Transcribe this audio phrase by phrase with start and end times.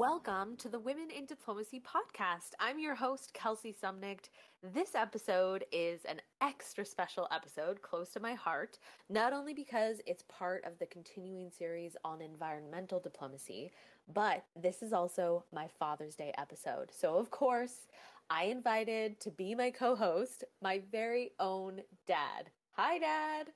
[0.00, 2.52] Welcome to the Women in Diplomacy podcast.
[2.58, 4.30] I'm your host, Kelsey Suemnicht.
[4.62, 8.78] This episode is an extra special episode close to my heart,
[9.10, 13.72] not only because it's part of the continuing series on environmental diplomacy,
[14.10, 16.90] but this is also my Father's Day episode.
[16.90, 17.86] So, of course,
[18.30, 22.48] I invited to be my co host my very own dad.
[22.70, 23.48] Hi, Dad.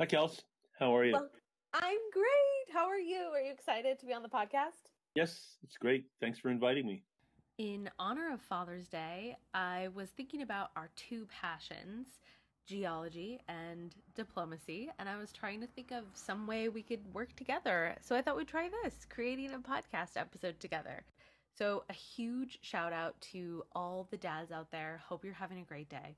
[0.00, 0.44] Hi, Kels.
[0.78, 1.12] How are you?
[1.12, 1.28] Well,
[1.74, 2.72] I'm great.
[2.72, 3.18] How are you?
[3.34, 4.83] Are you excited to be on the podcast?
[5.14, 6.06] Yes, it's great.
[6.20, 7.02] Thanks for inviting me.
[7.58, 12.18] In honor of Father's Day, I was thinking about our two passions,
[12.66, 17.36] geology and diplomacy, and I was trying to think of some way we could work
[17.36, 17.94] together.
[18.00, 21.04] So I thought we'd try this, creating a podcast episode together.
[21.56, 25.00] So a huge shout out to all the dads out there.
[25.06, 26.16] Hope you're having a great day.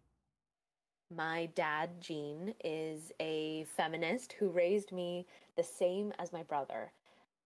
[1.14, 6.92] My dad, Gene, is a feminist who raised me the same as my brother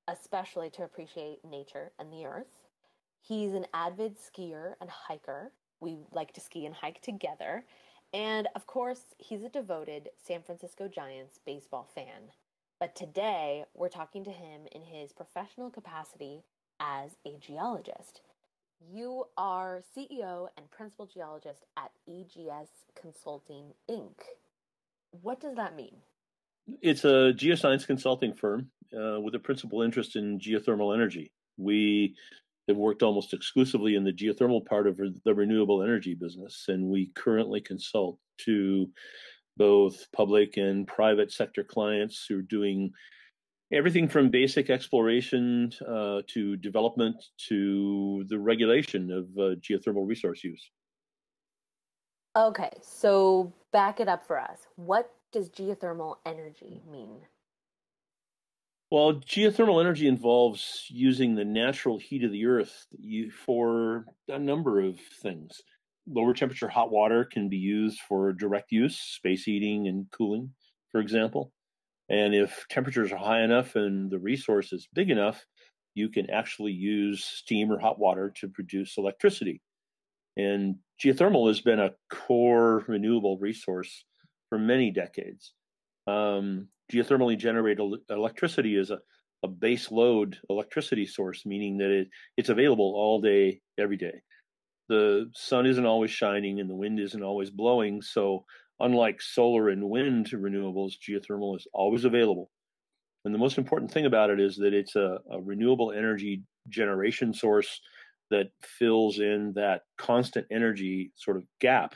[0.09, 2.69] especially to appreciate nature and the earth.
[3.21, 5.53] He's an avid skier and hiker.
[5.81, 7.65] We like to ski and hike together.
[8.13, 12.33] And of course, he's a devoted San Francisco Giants baseball fan.
[12.81, 16.43] But today, we're talking to him in his professional capacity
[16.81, 18.23] as a geologist.
[18.91, 24.17] You are CEO and principal geologist at EGS Consulting Inc.
[25.23, 25.97] What does that mean?
[26.83, 31.33] It's a geoscience consulting firm uh, with a principal interest in geothermal energy.
[31.57, 32.15] We
[32.69, 37.11] have worked almost exclusively in the geothermal part of the renewable energy business, and we
[37.15, 38.89] currently consult to
[39.57, 42.91] both public and private sector clients who are doing
[43.73, 47.17] everything from basic exploration uh, to development
[47.49, 50.71] to the regulation of uh, geothermal resource use.
[52.37, 54.59] Okay, so back it up for us.
[54.77, 57.21] What does geothermal energy mean?
[58.91, 62.87] Well, geothermal energy involves using the natural heat of the earth
[63.47, 65.61] for a number of things.
[66.09, 70.55] Lower temperature hot water can be used for direct use, space heating and cooling,
[70.91, 71.53] for example.
[72.09, 75.47] And if temperatures are high enough and the resource is big enough,
[75.95, 79.63] you can actually use steam or hot water to produce electricity.
[80.37, 84.05] And geothermal has been a core renewable resource
[84.51, 85.55] for many decades.
[86.07, 87.81] Um, geothermally generated
[88.11, 88.99] electricity is a,
[89.43, 94.21] a base load electricity source, meaning that it, it's available all day, every day.
[94.89, 98.03] The sun isn't always shining and the wind isn't always blowing.
[98.03, 98.45] So,
[98.81, 102.51] unlike solar and wind renewables, geothermal is always available.
[103.25, 107.33] And the most important thing about it is that it's a, a renewable energy generation
[107.33, 107.81] source
[108.31, 111.95] that fills in that constant energy sort of gap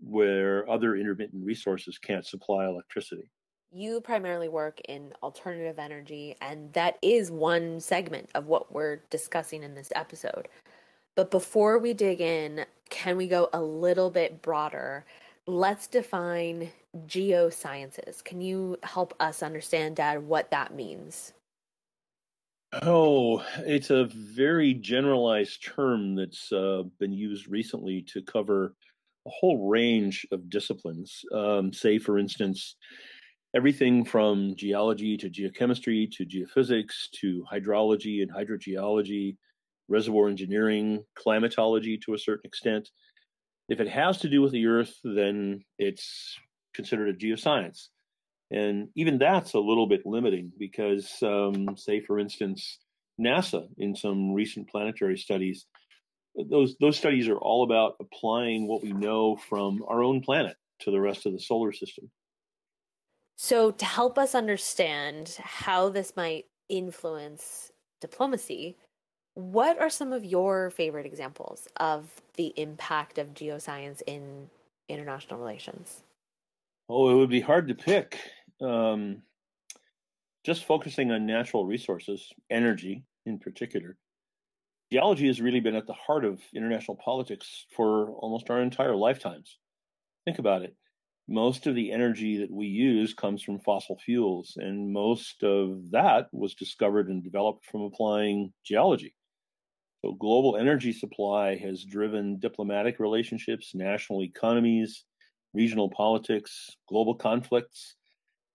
[0.00, 3.30] where other intermittent resources can't supply electricity.
[3.72, 9.62] You primarily work in alternative energy, and that is one segment of what we're discussing
[9.62, 10.48] in this episode.
[11.14, 15.04] But before we dig in, can we go a little bit broader?
[15.46, 16.70] Let's define
[17.06, 18.22] geosciences.
[18.22, 21.32] Can you help us understand, Dad, what that means?
[22.82, 28.74] Oh, it's a very generalized term that's uh, been used recently to cover
[29.26, 31.22] a whole range of disciplines.
[31.34, 32.76] Um, say, for instance,
[33.54, 39.36] everything from geology to geochemistry to geophysics to hydrology and hydrogeology,
[39.88, 42.90] reservoir engineering, climatology to a certain extent.
[43.68, 46.36] If it has to do with the Earth, then it's
[46.74, 47.88] considered a geoscience.
[48.52, 52.78] And even that's a little bit limiting because, um, say, for instance,
[53.20, 55.66] NASA in some recent planetary studies
[56.50, 60.90] those those studies are all about applying what we know from our own planet to
[60.90, 62.10] the rest of the solar system.
[63.36, 67.70] So, to help us understand how this might influence
[68.00, 68.76] diplomacy,
[69.34, 74.48] what are some of your favorite examples of the impact of geoscience in
[74.88, 76.02] international relations?
[76.88, 78.18] Oh, it would be hard to pick.
[78.62, 79.22] Um,
[80.44, 83.98] just focusing on natural resources, energy in particular,
[84.90, 89.58] geology has really been at the heart of international politics for almost our entire lifetimes.
[90.24, 90.76] Think about it.
[91.28, 96.28] Most of the energy that we use comes from fossil fuels, and most of that
[96.32, 99.14] was discovered and developed from applying geology.
[100.04, 105.04] So, global energy supply has driven diplomatic relationships, national economies,
[105.52, 107.96] regional politics, global conflicts.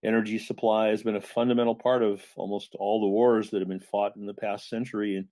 [0.03, 3.81] Energy supply has been a fundamental part of almost all the wars that have been
[3.81, 5.27] fought in the past century, and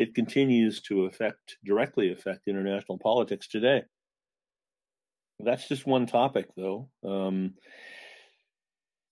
[0.00, 3.82] it continues to affect directly affect international politics today.
[5.38, 6.88] That's just one topic, though.
[7.04, 7.54] Um,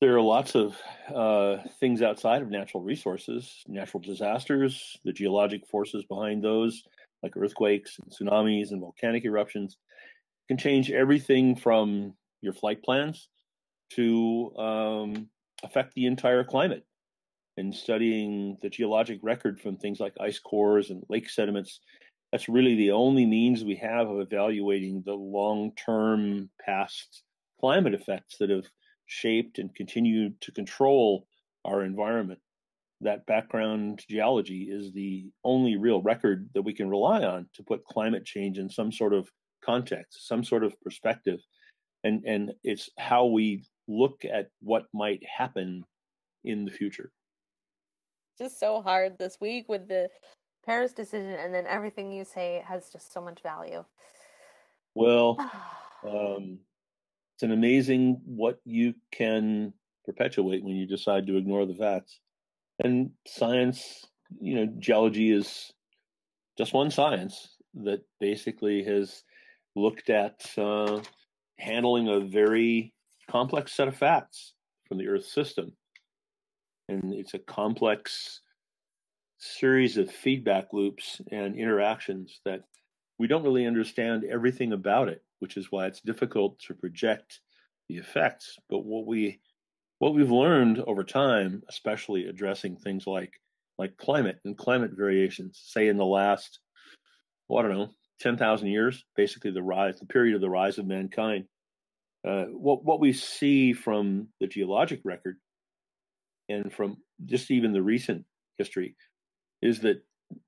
[0.01, 0.81] There are lots of
[1.13, 6.85] uh, things outside of natural resources, natural disasters, the geologic forces behind those,
[7.23, 9.77] like earthquakes and tsunamis and volcanic eruptions,
[10.47, 13.29] can change everything from your flight plans
[13.91, 15.29] to um,
[15.65, 16.85] affect the entire climate.
[17.59, 21.81] And studying the geologic record from things like ice cores and lake sediments,
[22.31, 27.25] that's really the only means we have of evaluating the long term past
[27.59, 28.67] climate effects that have
[29.07, 31.27] shaped and continued to control
[31.65, 32.39] our environment.
[33.01, 37.85] That background geology is the only real record that we can rely on to put
[37.85, 39.29] climate change in some sort of
[39.65, 41.41] context, some sort of perspective.
[42.05, 45.83] And, and it's how we look at what might happen
[46.45, 47.11] in the future.
[48.39, 50.09] Just so hard this week with the
[50.65, 53.85] Paris decision, and then everything you say has just so much value.
[54.95, 55.39] Well,
[56.07, 56.59] um,
[57.35, 59.73] it's an amazing what you can
[60.05, 62.21] perpetuate when you decide to ignore the facts.
[62.83, 64.05] And science,
[64.41, 65.73] you know, geology is
[66.57, 69.23] just one science that basically has
[69.75, 71.01] looked at uh,
[71.59, 72.93] handling a very
[73.31, 74.55] complex set of facts
[74.87, 75.73] from the Earth system.
[76.89, 78.41] And it's a complex
[79.39, 82.63] series of feedback loops and interactions that
[83.19, 87.41] we don't really understand everything about it, which is why it's difficult to project
[87.89, 88.57] the effects.
[88.69, 89.41] But what we
[89.99, 93.33] what we've learned over time, especially addressing things like
[93.79, 96.59] like climate and climate variations, say in the last,
[97.49, 97.91] well, I don't know,
[98.21, 101.45] ten thousand years, basically the rise, the period of the rise of mankind.
[102.27, 105.39] Uh, what what we see from the geologic record
[106.49, 108.97] and from just even the recent history
[109.63, 110.05] is that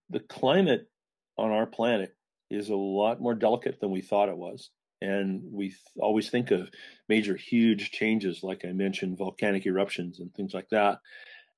[0.08, 0.90] the climate
[1.38, 2.16] on our planet
[2.50, 4.70] is a lot more delicate than we thought it was.
[5.02, 6.70] And we th- always think of
[7.08, 10.98] major, huge changes, like I mentioned, volcanic eruptions and things like that.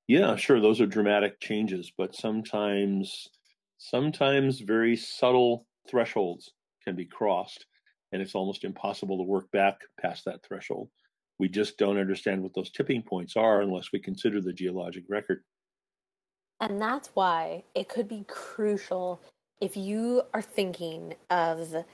[0.09, 3.29] Yeah, sure, those are dramatic changes, but sometimes,
[3.79, 6.53] sometimes very subtle thresholds
[6.85, 7.67] can be crossed,
[8.13, 10.91] and it's almost impossible to work back past that threshold.
[11.39, 15.43] We just don't understand what those tipping points are unless we consider the geologic record.
[16.61, 19.21] And that's why it could be crucial
[19.61, 21.85] if you are thinking of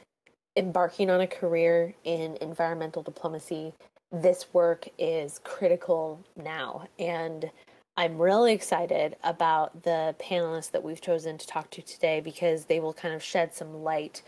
[0.57, 3.75] embarking on a career in environmental diplomacy,
[4.11, 6.89] this work is critical now.
[6.99, 7.51] And
[7.99, 12.81] I'm really excited about the panelists that we've chosen to talk to today because they
[12.81, 14.23] will kind of shed some light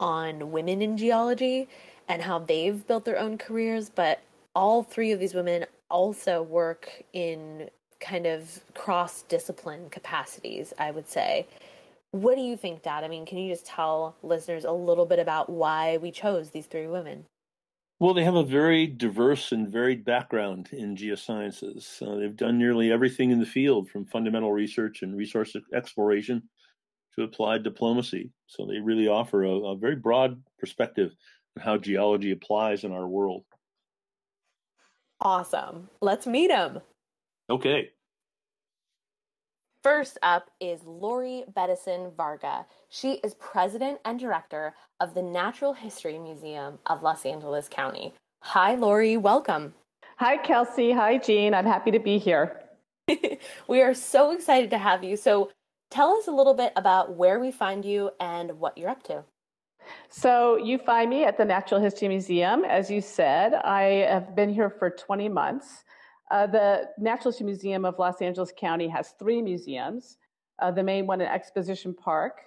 [0.00, 1.68] on women in geology
[2.08, 3.90] and how they've built their own careers.
[3.90, 4.22] But
[4.56, 7.68] all three of these women also work in
[8.00, 11.46] kind of cross discipline capacities, I would say.
[12.12, 13.04] What do you think, Dad?
[13.04, 16.66] I mean, can you just tell listeners a little bit about why we chose these
[16.66, 17.26] three women?
[18.00, 22.02] Well, they have a very diverse and varied background in geosciences.
[22.02, 26.42] Uh, they've done nearly everything in the field, from fundamental research and resource exploration
[27.14, 28.30] to applied diplomacy.
[28.46, 31.12] So they really offer a, a very broad perspective
[31.58, 33.44] on how geology applies in our world.
[35.26, 35.90] Awesome.
[36.00, 36.82] Let's meet them.
[37.50, 37.90] Okay.
[39.82, 42.64] First up is Lori Bettison Varga.
[42.90, 48.14] She is president and director of the Natural History Museum of Los Angeles County.
[48.42, 49.16] Hi, Lori.
[49.16, 49.74] Welcome.
[50.18, 50.92] Hi, Kelsey.
[50.92, 51.54] Hi, Gene.
[51.54, 52.60] I'm happy to be here.
[53.66, 55.16] we are so excited to have you.
[55.16, 55.50] So,
[55.90, 59.24] tell us a little bit about where we find you and what you're up to.
[60.08, 62.64] So, you find me at the Natural History Museum.
[62.64, 65.84] As you said, I have been here for 20 months.
[66.30, 70.18] Uh, the Natural History Museum of Los Angeles County has three museums.
[70.58, 72.40] Uh, the main one in Exposition Park,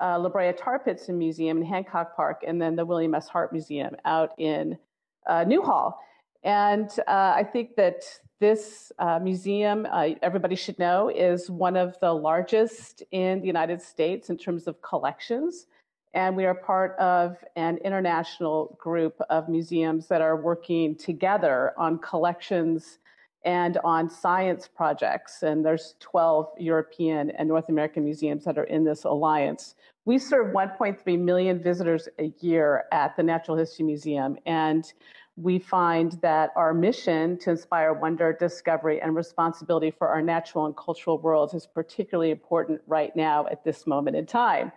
[0.00, 3.28] uh, La Brea Tar Pits Museum in Hancock Park, and then the William S.
[3.28, 4.78] Hart Museum out in
[5.26, 5.98] uh, Newhall.
[6.42, 8.02] And uh, I think that
[8.40, 13.82] this uh, museum, uh, everybody should know, is one of the largest in the United
[13.82, 15.66] States in terms of collections.
[16.12, 21.98] And we are part of an international group of museums that are working together on
[21.98, 22.98] collections
[23.44, 25.42] and on science projects.
[25.42, 29.76] And there's 12 European and North American museums that are in this alliance.
[30.04, 34.36] We serve 1.3 million visitors a year at the Natural History Museum.
[34.46, 34.92] And
[35.36, 40.76] we find that our mission to inspire wonder, discovery, and responsibility for our natural and
[40.76, 44.72] cultural worlds is particularly important right now at this moment in time.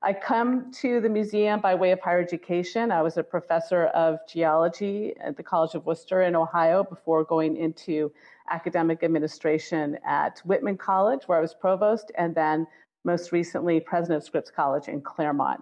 [0.00, 2.92] I come to the museum by way of higher education.
[2.92, 7.56] I was a professor of geology at the College of Wooster in Ohio before going
[7.56, 8.12] into
[8.48, 12.64] academic administration at Whitman College, where I was provost, and then
[13.04, 15.60] most recently president of Scripps College in Claremont.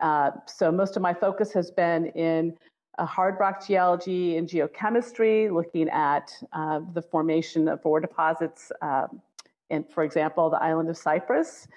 [0.00, 2.56] Uh, so most of my focus has been in
[2.96, 9.20] uh, hard rock geology and geochemistry, looking at uh, the formation of ore deposits um,
[9.68, 11.68] in, for example, the island of Cyprus.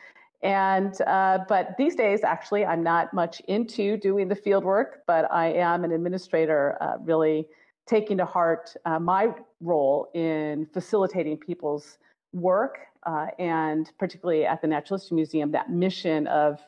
[0.44, 5.32] And uh, but these days, actually, I'm not much into doing the field work, but
[5.32, 7.48] I am an administrator, uh, really
[7.88, 11.98] taking to heart uh, my role in facilitating people's
[12.34, 16.60] work, uh, and particularly at the Natural History Museum, that mission of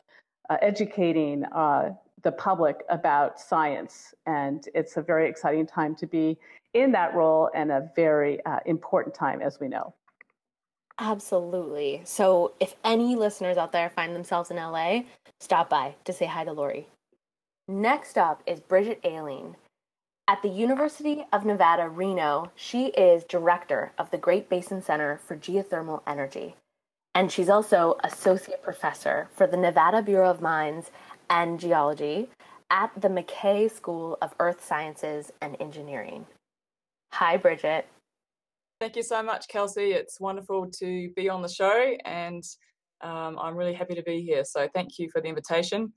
[0.48, 1.90] uh, educating uh,
[2.22, 4.14] the public about science.
[4.26, 6.38] And it's a very exciting time to be
[6.74, 9.92] in that role, and a very important time, as we know.
[11.00, 12.02] Absolutely.
[12.04, 15.04] So if any listeners out there find themselves in LA,
[15.40, 16.88] stop by to say hi to Lori.
[17.66, 19.56] Next up is Bridget Ayling.
[20.28, 25.36] At the University of Nevada, Reno, she is director of the Great Basin Center for
[25.36, 26.54] Geothermal Energy.
[27.14, 30.90] And she's also associate professor for the Nevada Bureau of Mines
[31.30, 32.28] and Geology
[32.70, 36.26] at the Mackay School of Earth Sciences and Engineering.
[37.14, 37.86] Hi, Bridget.
[38.80, 39.92] Thank you so much, Kelsey.
[39.92, 42.42] It's wonderful to be on the show, and
[43.02, 44.42] um, I'm really happy to be here.
[44.42, 45.92] So, thank you for the invitation.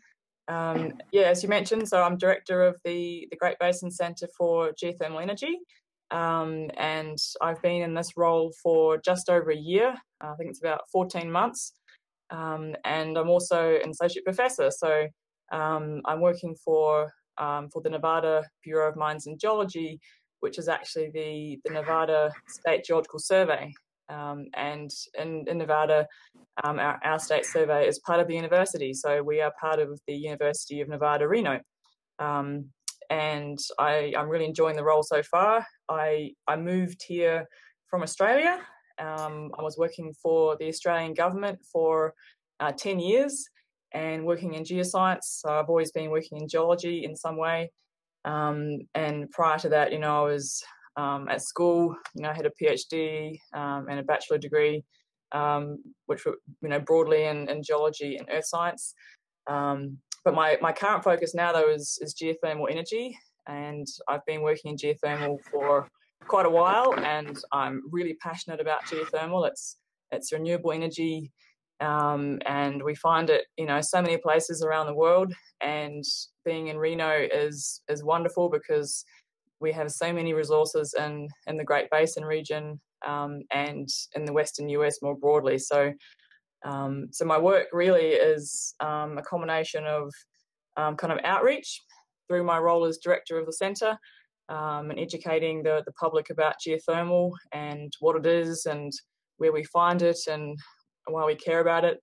[0.49, 4.73] Um, yeah, as you mentioned, so I'm director of the, the Great Basin Centre for
[4.73, 5.59] Geothermal Energy,
[6.11, 9.95] um, and I've been in this role for just over a year.
[10.19, 11.71] I think it's about 14 months.
[12.31, 15.07] Um, and I'm also an associate professor, so
[15.53, 20.01] um, I'm working for um, for the Nevada Bureau of Mines and Geology
[20.43, 23.73] which is actually the, the Nevada State Geological Survey.
[24.09, 26.05] Um, and in, in Nevada,
[26.65, 28.93] um, our, our, state survey is part of the university.
[28.93, 31.61] So we are part of the University of Nevada, Reno.
[32.19, 32.65] Um,
[33.09, 35.65] and I, am really enjoying the role so far.
[35.87, 37.47] I, I moved here
[37.87, 38.59] from Australia.
[38.99, 42.13] Um, I was working for the Australian government for
[42.59, 43.47] uh, 10 years
[43.93, 45.23] and working in geoscience.
[45.23, 47.71] So I've always been working in geology in some way.
[48.25, 50.63] Um, and prior to that, you know, I was
[50.95, 51.95] um, at school.
[52.15, 54.83] You know, I had a PhD um, and a bachelor degree,
[55.31, 58.93] um, which were you know broadly in, in geology and earth science.
[59.47, 64.41] Um, but my, my current focus now though is, is geothermal energy, and I've been
[64.41, 65.89] working in geothermal for
[66.27, 69.47] quite a while, and I'm really passionate about geothermal.
[69.47, 69.77] It's
[70.11, 71.31] it's renewable energy
[71.79, 75.33] um, and we find it, you know, so many places around the world.
[75.61, 76.03] And
[76.45, 79.03] being in Reno is is wonderful because
[79.59, 84.33] we have so many resources in in the Great Basin region um, and in the
[84.33, 85.57] Western US more broadly.
[85.57, 85.93] So,
[86.65, 90.11] um, so my work really is um, a combination of
[90.77, 91.81] um, kind of outreach
[92.27, 93.97] through my role as director of the centre.
[94.49, 98.91] Um, and educating the, the public about geothermal and what it is and
[99.37, 100.59] where we find it and
[101.07, 101.99] why we care about it.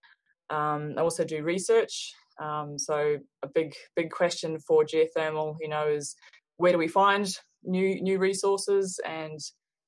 [0.51, 2.13] Um, I also do research.
[2.41, 6.15] Um, so a big big question for geothermal, you know, is
[6.57, 9.39] where do we find new new resources and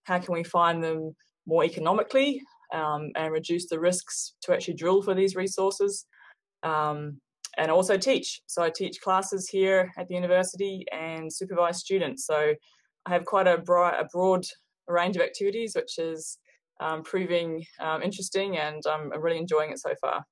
[0.04, 1.14] how can we find them
[1.46, 2.42] more economically
[2.72, 6.06] um, and reduce the risks to actually drill for these resources.
[6.62, 7.20] Um,
[7.58, 8.40] and also teach.
[8.46, 12.24] So I teach classes here at the university and supervise students.
[12.26, 12.54] So
[13.06, 14.44] I have quite a broad, a broad
[14.88, 16.38] range of activities, which is
[16.82, 20.24] um, proving um, interesting, and I'm really enjoying it so far.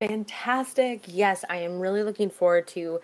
[0.00, 1.04] Fantastic.
[1.06, 3.00] Yes, I am really looking forward to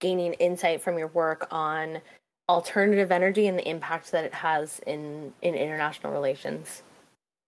[0.00, 2.00] gaining insight from your work on
[2.48, 6.82] alternative energy and the impact that it has in, in international relations.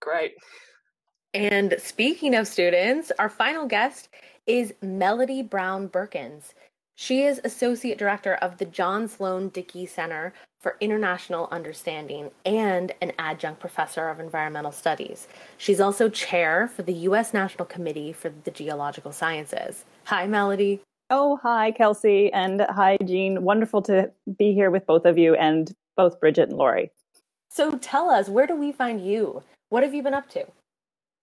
[0.00, 0.32] Great.
[1.32, 4.08] And speaking of students, our final guest
[4.46, 6.54] is Melody Brown Burkins.
[7.02, 13.12] She is Associate Director of the John Sloan Dickey Center for International Understanding and an
[13.18, 15.26] Adjunct Professor of Environmental Studies.
[15.56, 17.32] She's also Chair for the U.S.
[17.32, 19.86] National Committee for the Geological Sciences.
[20.04, 20.82] Hi, Melody.
[21.08, 23.44] Oh, hi, Kelsey, and hi, Gene.
[23.44, 26.90] Wonderful to be here with both of you and both Bridget and Lori.
[27.48, 29.42] So tell us, where do we find you?
[29.70, 30.44] What have you been up to?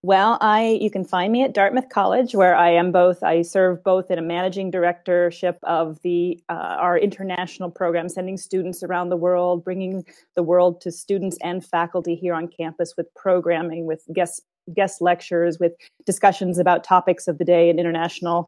[0.04, 3.24] Well, I you can find me at Dartmouth College, where I am both.
[3.24, 8.84] I serve both in a managing directorship of the uh, our international program, sending students
[8.84, 13.88] around the world, bringing the world to students and faculty here on campus with programming,
[13.88, 14.44] with guest
[14.76, 15.74] guest lectures, with
[16.06, 18.48] discussions about topics of the day and international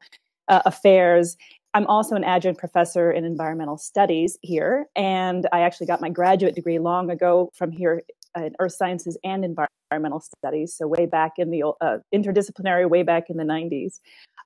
[0.50, 1.36] uh, affairs.
[1.74, 6.54] I'm also an adjunct professor in environmental studies here, and I actually got my graduate
[6.54, 8.04] degree long ago from here
[8.36, 10.76] in earth sciences and environmental studies.
[10.76, 14.00] So way back in the uh, interdisciplinary, way back in the 90s.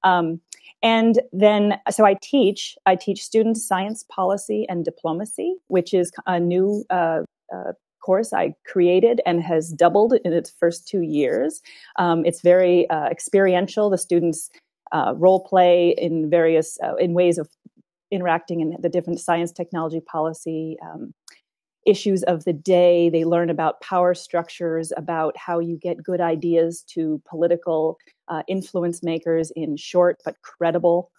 [0.04, 0.42] Um,
[0.82, 2.76] and then, so I teach.
[2.86, 7.22] I teach students science policy and diplomacy, which is a new uh,
[7.54, 7.74] uh,
[8.04, 11.62] course I created and has doubled in its first two years.
[11.98, 13.90] Um, it's very uh, experiential.
[13.90, 14.50] The students
[14.92, 17.50] uh, role play in various uh, in ways of
[18.12, 21.14] interacting in the different science, technology, policy um,
[21.86, 23.10] issues of the day.
[23.10, 27.98] They learn about power structures, about how you get good ideas to political
[28.28, 31.12] uh, influence makers in short but credible,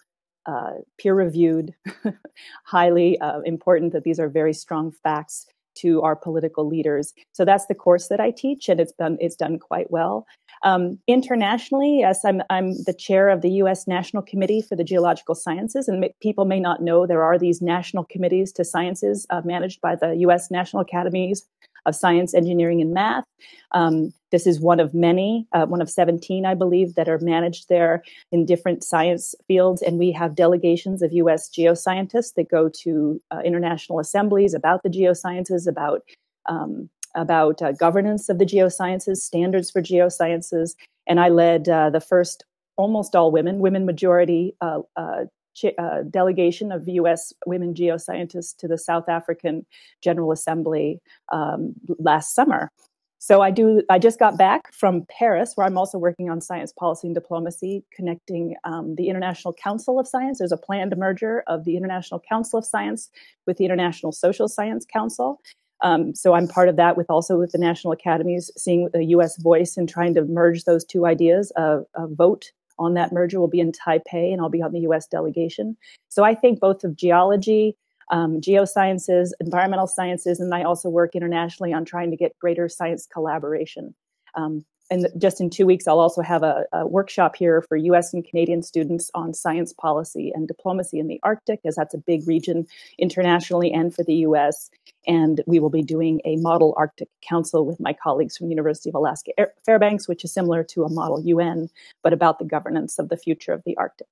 [0.47, 1.75] uh, peer reviewed,
[2.65, 7.13] highly uh, important that these are very strong facts to our political leaders.
[7.33, 10.27] So that's the course that I teach, and it's done it's done quite well.
[10.63, 13.87] Um, internationally, yes, I'm I'm the chair of the U.S.
[13.87, 18.05] National Committee for the Geological Sciences, and people may not know there are these national
[18.05, 20.51] committees to sciences uh, managed by the U.S.
[20.51, 21.47] National Academies
[21.87, 23.25] of Science, Engineering, and Math.
[23.73, 27.69] Um, this is one of many, uh, one of 17, I believe, that are managed
[27.69, 29.83] there in different science fields.
[29.83, 34.89] And we have delegations of US geoscientists that go to uh, international assemblies about the
[34.91, 36.03] geosciences, about
[36.47, 40.75] um, about uh, governance of the geosciences, standards for geosciences.
[41.07, 42.45] And I led uh, the first
[42.77, 45.25] almost all women, women majority uh, uh,
[45.79, 47.33] uh, delegation of U.S.
[47.47, 49.67] women geoscientists to the South African
[50.03, 51.01] General Assembly
[51.33, 52.71] um, last summer.
[53.25, 53.83] So I do.
[53.89, 57.83] I just got back from Paris, where I'm also working on science policy and diplomacy,
[57.91, 60.41] connecting um, the International Council of Science.
[60.41, 63.09] There's a planned merger of the International Council of Science
[63.47, 65.41] with the International Social Science Council.
[65.81, 69.41] Um, so I'm part of that with also with the national academies, seeing the U.S.
[69.41, 73.49] voice and trying to merge those two ideas: a, a vote on that merger will
[73.49, 75.07] be in Taipei, and I'll be on the U.S.
[75.07, 75.77] delegation.
[76.09, 77.77] So I think both of geology,
[78.11, 83.07] um, geosciences, environmental sciences, and I also work internationally on trying to get greater science
[83.07, 83.95] collaboration.
[84.35, 88.13] Um, and just in two weeks, I'll also have a, a, workshop here for US
[88.13, 92.29] and Canadian students on science policy and diplomacy in the Arctic, as that's a big
[92.29, 92.67] region
[92.99, 94.71] internationally and for the US.
[95.07, 98.89] And we will be doing a model Arctic Council with my colleagues from the University
[98.89, 99.33] of Alaska
[99.65, 101.69] Fairbanks, which is similar to a model UN,
[102.03, 104.09] but about the governance of the future of the Arctic.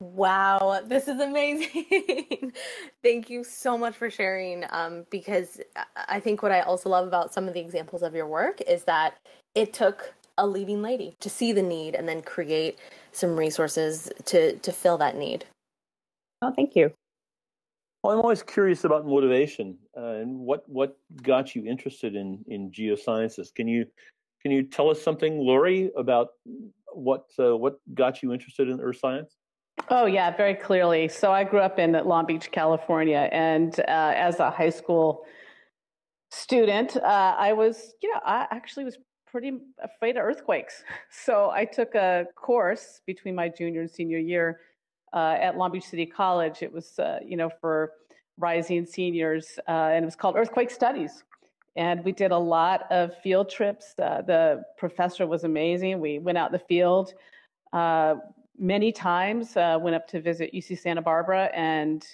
[0.00, 2.52] Wow, this is amazing.
[3.02, 4.64] Thank you so much for sharing.
[4.70, 5.60] Um, because
[6.08, 8.84] I think what I also love about some of the examples of your work is
[8.84, 9.18] that
[9.54, 12.78] it took a leading lady to see the need and then create
[13.12, 15.44] some resources to to fill that need.
[16.40, 16.92] Oh, thank you.
[18.02, 22.70] Well, I'm always curious about motivation uh, and what what got you interested in in
[22.70, 23.54] geosciences.
[23.54, 23.86] Can you
[24.42, 26.28] can you tell us something, Lori, about
[26.92, 29.36] what uh, what got you interested in earth science?
[29.90, 31.08] Oh yeah, very clearly.
[31.08, 35.24] So I grew up in Long Beach, California, and uh, as a high school
[36.30, 40.82] student, uh, I was, you know, I actually was pretty afraid of earthquakes.
[41.10, 44.60] So I took a course between my junior and senior year
[45.12, 46.62] uh, at Long Beach City College.
[46.62, 47.92] It was, uh, you know, for
[48.38, 51.24] rising seniors, uh, and it was called Earthquake Studies.
[51.76, 53.94] And we did a lot of field trips.
[53.98, 56.00] Uh, the professor was amazing.
[56.00, 57.14] We went out in the field
[57.72, 58.16] uh,
[58.58, 59.56] many times.
[59.56, 62.04] Uh, went up to visit UC Santa Barbara and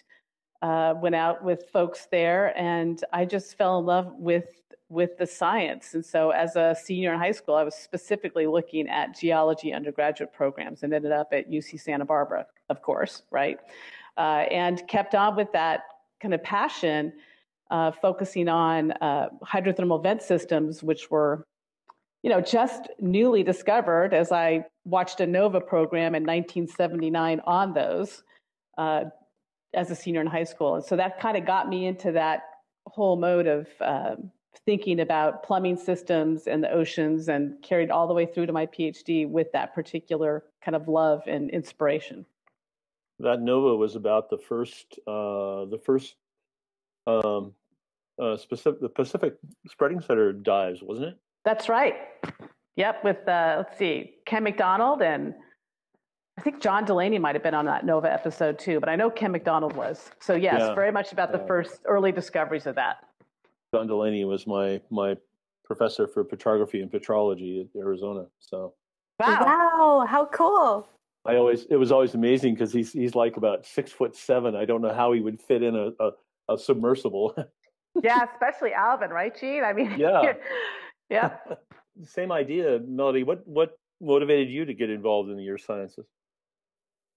[0.62, 2.56] went out with folks there.
[2.58, 4.46] And I just fell in love with
[4.88, 5.94] with the science.
[5.94, 10.32] And so, as a senior in high school, I was specifically looking at geology undergraduate
[10.32, 13.58] programs and ended up at UC Santa Barbara, of course, right?
[14.16, 15.82] Uh, and kept on with that
[16.20, 17.12] kind of passion,
[17.70, 21.44] uh, focusing on uh, hydrothermal vent systems, which were,
[22.22, 28.22] you know, just newly discovered as I watched a NOVA program in 1979 on those
[28.78, 29.04] uh,
[29.74, 30.76] as a senior in high school.
[30.76, 32.42] And so that kind of got me into that
[32.86, 34.30] whole mode of um,
[34.64, 38.66] thinking about plumbing systems and the oceans and carried all the way through to my
[38.66, 42.24] PhD with that particular kind of love and inspiration.
[43.18, 46.16] That Nova was about the first, uh, the first
[47.06, 47.54] um,
[48.20, 49.36] uh, specific, the Pacific
[49.68, 51.18] Spreading Center dives, wasn't it?
[51.44, 51.94] That's right.
[52.76, 55.34] Yep, with uh, let's see, Ken Macdonald and
[56.38, 59.08] I think John Delaney might have been on that Nova episode too, but I know
[59.08, 60.10] Ken Macdonald was.
[60.20, 60.74] So yes, yeah.
[60.74, 62.98] very much about the first early discoveries of that.
[63.74, 65.16] John Delaney was my my
[65.64, 68.26] professor for petrography and petrology at Arizona.
[68.38, 68.74] So
[69.18, 70.88] wow, wow, how cool!
[71.26, 74.54] I always it was always amazing because he's he's like about six foot seven.
[74.54, 76.10] I don't know how he would fit in a a,
[76.54, 77.34] a submersible.
[78.02, 79.64] yeah, especially Alvin, right, Gene?
[79.64, 80.34] I mean, yeah,
[81.10, 81.36] yeah.
[82.04, 83.22] Same idea, Melody.
[83.22, 86.06] What what motivated you to get involved in the earth sciences?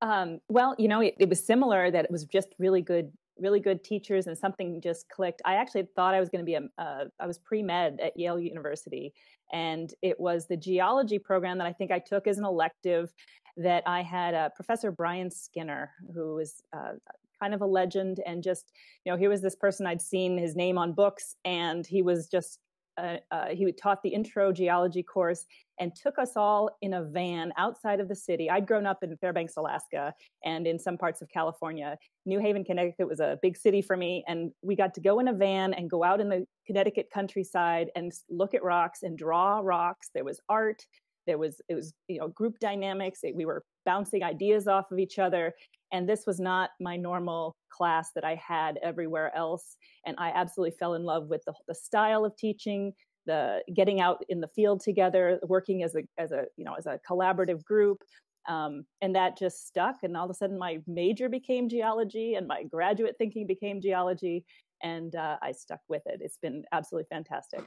[0.02, 3.60] Um, well, you know, it, it, was similar that it was just really good really
[3.60, 5.41] good teachers and something just clicked.
[5.45, 8.17] I actually thought I was going to be a, uh, I was pre med at
[8.17, 9.13] Yale University,
[9.52, 13.13] and it was the geology program that I think I took as an elective.
[13.58, 16.93] That I had uh, Professor Brian Skinner, who was uh,
[17.41, 18.71] kind of a legend, and just
[19.04, 22.28] you know, he was this person I'd seen his name on books, and he was
[22.28, 22.60] just
[23.00, 25.46] uh, uh, he taught the intro geology course
[25.80, 28.50] and took us all in a van outside of the city.
[28.50, 31.98] I'd grown up in Fairbanks, Alaska, and in some parts of California.
[32.26, 35.30] New Haven, Connecticut was a big city for me, and we got to go in
[35.30, 39.62] a van and go out in the Connecticut countryside and look at rocks and draw
[39.64, 40.10] rocks.
[40.14, 40.86] There was art.
[41.30, 43.20] There was it was you know group dynamics.
[43.36, 45.54] We were bouncing ideas off of each other,
[45.94, 49.78] and this was not my normal class that I had everywhere else.
[50.08, 52.94] And I absolutely fell in love with the, the style of teaching,
[53.28, 56.88] the getting out in the field together, working as a as a you know as
[56.88, 58.02] a collaborative group.
[58.48, 59.98] Um, and that just stuck.
[60.02, 64.46] And all of a sudden, my major became geology, and my graduate thinking became geology,
[64.82, 66.22] and uh, I stuck with it.
[66.24, 67.63] It's been absolutely fantastic.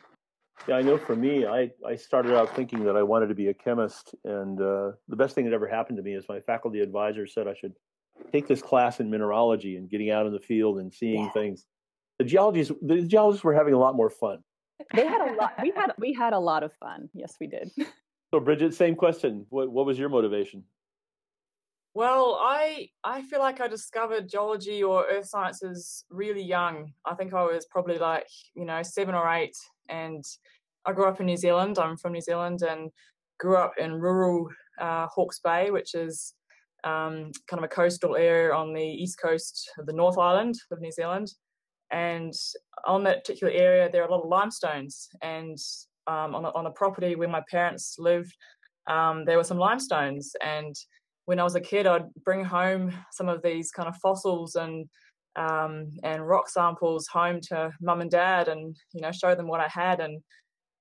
[0.69, 3.49] Yeah, I know for me, I, I started out thinking that I wanted to be
[3.49, 4.15] a chemist.
[4.25, 7.49] And uh, the best thing that ever happened to me is my faculty advisor said
[7.49, 7.73] I should
[8.31, 11.33] take this class in mineralogy and getting out in the field and seeing yeah.
[11.33, 11.67] things.
[12.19, 14.39] The geologists, the geologists were having a lot more fun.
[14.95, 15.55] They had a lot.
[15.61, 17.09] We had we had a lot of fun.
[17.15, 17.71] Yes, we did.
[18.33, 19.47] So, Bridget, same question.
[19.51, 20.65] What what was your motivation?
[21.95, 26.93] Well, I I feel like I discovered geology or earth sciences really young.
[27.05, 29.55] I think I was probably like you know seven or eight,
[29.89, 30.25] and
[30.85, 31.79] I grew up in New Zealand.
[31.79, 32.91] I'm from New Zealand and
[33.39, 34.49] grew up in rural
[34.81, 36.35] uh, Hawke's Bay, which is
[36.85, 40.81] um, kind of a coastal area on the east coast of the North Island of
[40.81, 41.33] New Zealand.
[41.91, 42.33] And
[42.87, 45.09] on that particular area, there are a lot of limestones.
[45.23, 45.59] And
[46.07, 48.35] um, on, the, on the property where my parents lived,
[48.89, 50.33] um, there were some limestones.
[50.43, 50.75] And
[51.27, 54.89] when I was a kid, I'd bring home some of these kind of fossils and
[55.37, 59.61] um, and rock samples home to mum and dad, and you know show them what
[59.61, 60.23] I had, and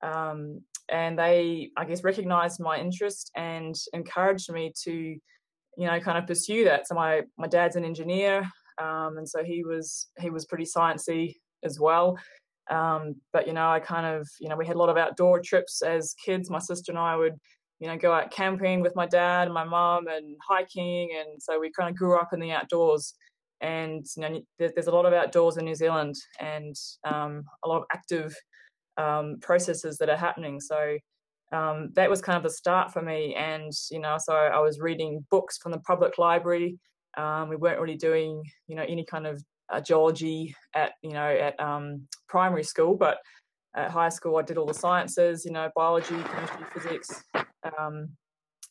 [0.02, 6.18] um, and they I guess recognized my interest and encouraged me to you know kind
[6.18, 6.88] of pursue that.
[6.88, 8.50] So my my dad's an engineer
[8.82, 12.18] um, and so he was he was pretty sciencey as well.
[12.70, 15.40] Um, but you know i kind of you know we had a lot of outdoor
[15.40, 16.50] trips as kids.
[16.50, 17.36] My sister and i would
[17.80, 21.10] you know go out camping with my dad and my mom and hiking.
[21.20, 23.14] And so we kind of grew up in the outdoors
[23.62, 27.78] and you know there's a lot of outdoors in new zealand and um, a lot
[27.78, 28.36] of active
[28.97, 30.97] um, processes that are happening so
[31.52, 33.36] um, that was kind of the start for me.
[33.36, 36.80] And, you know, so I was reading books from the public library.
[37.17, 41.28] Um, we weren't really doing, you know, any kind of uh, geology at, you know,
[41.28, 43.17] at um, primary school, but
[43.76, 47.24] at high school I did all the sciences, you know, biology, chemistry, physics.
[47.78, 48.10] Um,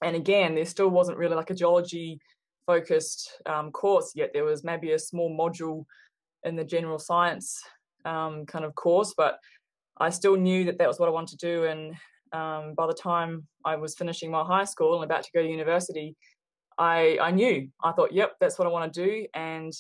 [0.02, 2.18] and again, there still wasn't really like a geology
[2.66, 4.30] focused um, course yet.
[4.32, 5.84] There was maybe a small module
[6.44, 7.60] in the general science
[8.04, 9.38] um, kind of course, but
[9.98, 11.64] I still knew that that was what I wanted to do.
[11.64, 11.94] And
[12.32, 15.48] um, by the time I was finishing my high school and about to go to
[15.48, 16.16] university,
[16.78, 17.68] I I knew.
[17.84, 19.72] I thought, yep, that's what I want to do, and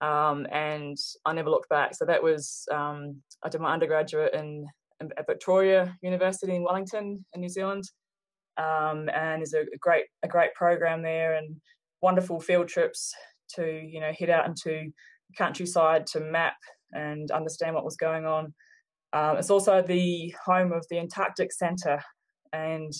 [0.00, 1.94] um, and I never looked back.
[1.94, 4.66] So that was um, I did my undergraduate in,
[5.00, 7.84] in, at Victoria University in Wellington in New Zealand,
[8.56, 11.56] um, and there's a, a great a great program there and
[12.02, 13.12] wonderful field trips
[13.56, 14.90] to you know head out into
[15.36, 16.56] countryside to map
[16.92, 18.52] and understand what was going on
[19.12, 22.00] um, it's also the home of the Antarctic Centre,
[22.52, 22.92] and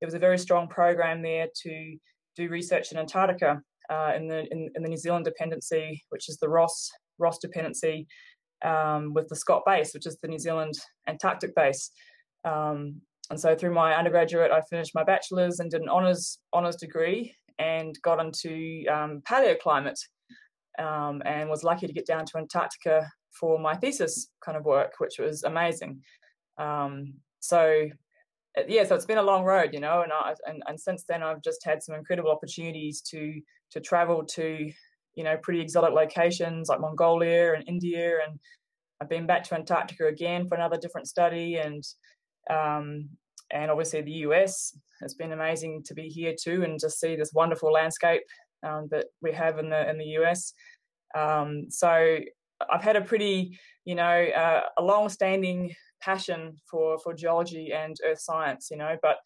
[0.00, 1.96] there was a very strong program there to
[2.36, 6.36] do research in Antarctica uh, in the in, in, the New Zealand dependency, which is
[6.38, 8.06] the Ross Ross dependency,
[8.64, 10.74] um, with the Scott base, which is the New Zealand
[11.08, 11.90] Antarctic base.
[12.44, 13.00] Um,
[13.30, 17.34] and so through my undergraduate, I finished my bachelor's and did an honors honors degree
[17.60, 19.98] and got into um, paleoclimate
[20.78, 23.06] um, and was lucky to get down to Antarctica
[23.38, 26.00] for my thesis kind of work, which was amazing.
[26.58, 27.86] Um, so
[28.58, 31.04] uh, yeah, so it's been a long road, you know, and, I, and and since
[31.08, 33.40] then I've just had some incredible opportunities to
[33.72, 34.70] to travel to
[35.14, 38.38] you know pretty exotic locations like Mongolia and India, and
[39.00, 41.84] I've been back to Antarctica again for another different study, and
[42.48, 43.10] um,
[43.52, 44.76] and obviously the US.
[45.00, 48.22] It's been amazing to be here too, and just see this wonderful landscape
[48.62, 50.52] um, that we have in the in the US.
[51.14, 52.18] Um, so
[52.70, 58.20] I've had a pretty, you know, uh, a long-standing passion for for geology and earth
[58.20, 59.16] science, you know, but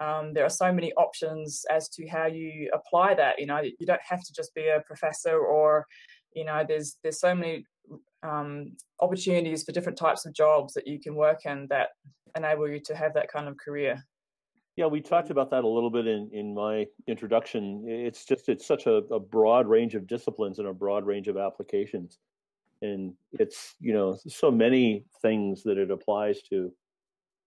[0.00, 3.38] um, there are so many options as to how you apply that.
[3.38, 5.86] You know, you don't have to just be a professor, or
[6.32, 7.66] you know, there's there's so many
[8.22, 11.90] um, opportunities for different types of jobs that you can work in that
[12.36, 14.02] enable you to have that kind of career.
[14.76, 17.84] Yeah, we talked about that a little bit in, in my introduction.
[17.86, 21.36] It's just it's such a, a broad range of disciplines and a broad range of
[21.36, 22.18] applications
[22.82, 26.72] and it's you know so many things that it applies to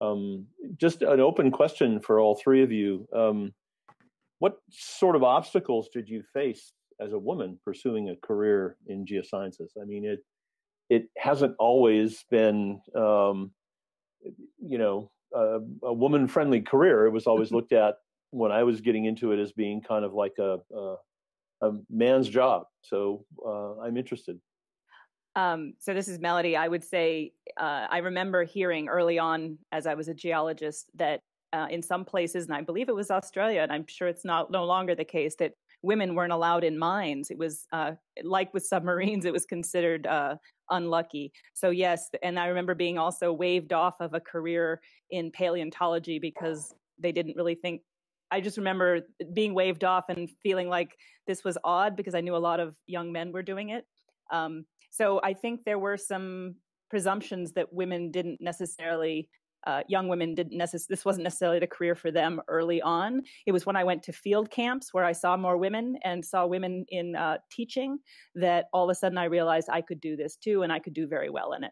[0.01, 0.45] um,
[0.77, 3.53] just an open question for all three of you um,
[4.39, 9.71] what sort of obstacles did you face as a woman pursuing a career in geosciences
[9.81, 10.23] i mean it
[10.89, 13.51] it hasn't always been um,
[14.65, 17.05] you know, a, a woman friendly career.
[17.05, 17.55] It was always mm-hmm.
[17.57, 17.95] looked at
[18.31, 20.95] when I was getting into it as being kind of like a, a,
[21.61, 22.63] a man's job.
[22.81, 24.39] So uh, I'm interested.
[25.35, 26.55] Um, so this is Melody.
[26.55, 31.21] I would say uh, I remember hearing early on as I was a geologist that
[31.53, 34.51] uh, in some places, and I believe it was Australia, and I'm sure it's not
[34.51, 37.29] no longer the case that women weren't allowed in mines.
[37.29, 37.91] It was uh,
[38.23, 40.35] like with submarines; it was considered uh,
[40.69, 41.31] unlucky.
[41.53, 46.73] So yes, and I remember being also waved off of a career in paleontology because
[46.97, 47.81] they didn't really think.
[48.31, 49.01] I just remember
[49.33, 50.95] being waved off and feeling like
[51.27, 53.85] this was odd because I knew a lot of young men were doing it.
[54.31, 56.55] Um, so I think there were some
[56.89, 59.29] presumptions that women didn't necessarily
[59.65, 63.21] uh, young women didn't necessarily this wasn't necessarily the career for them early on.
[63.45, 66.45] It was when i went to field camps where i saw more women and saw
[66.45, 67.99] women in uh, teaching
[68.35, 70.93] that all of a sudden i realized i could do this too and i could
[70.93, 71.71] do very well in it.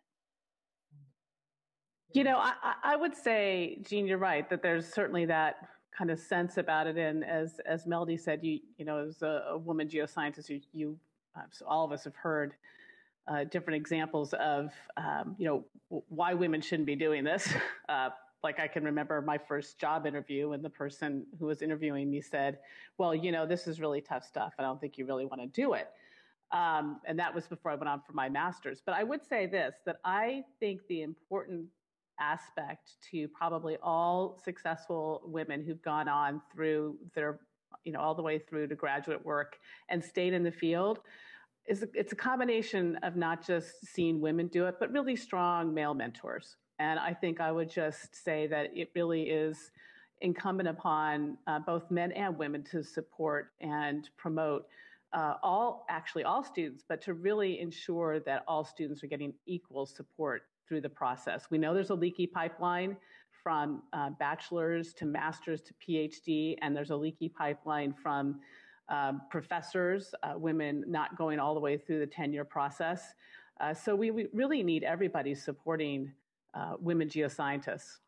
[2.13, 5.55] You know i, I would say Gene you're right that there's certainly that
[5.97, 9.43] kind of sense about it and as as melody said you you know as a,
[9.49, 10.99] a woman geoscientist you, you
[11.37, 12.53] uh, so all of us have heard
[13.27, 15.65] uh, different examples of um, you know
[16.09, 17.53] why women shouldn't be doing this.
[17.89, 18.09] Uh,
[18.41, 22.21] like I can remember my first job interview, and the person who was interviewing me
[22.21, 22.59] said,
[22.97, 24.53] "Well, you know, this is really tough stuff.
[24.57, 25.89] I don't think you really want to do it."
[26.51, 28.81] Um, and that was before I went on for my master's.
[28.85, 31.65] But I would say this: that I think the important
[32.19, 37.39] aspect to probably all successful women who've gone on through their,
[37.83, 39.57] you know, all the way through to graduate work
[39.89, 40.99] and stayed in the field
[41.67, 45.93] is it's a combination of not just seeing women do it, but really strong male
[45.93, 46.57] mentors.
[46.79, 49.71] And I think I would just say that it really is
[50.21, 54.67] incumbent upon uh, both men and women to support and promote
[55.13, 59.85] uh, all, actually all students, but to really ensure that all students are getting equal
[59.85, 61.47] support through the process.
[61.49, 62.95] We know there's a leaky pipeline
[63.43, 68.39] from uh, bachelor's to master's to PhD, and there's a leaky pipeline from
[68.91, 73.13] um, professors, uh, women not going all the way through the tenure process.
[73.59, 76.11] Uh, so we, we, really need everybody supporting
[76.53, 77.99] uh, women geoscientists.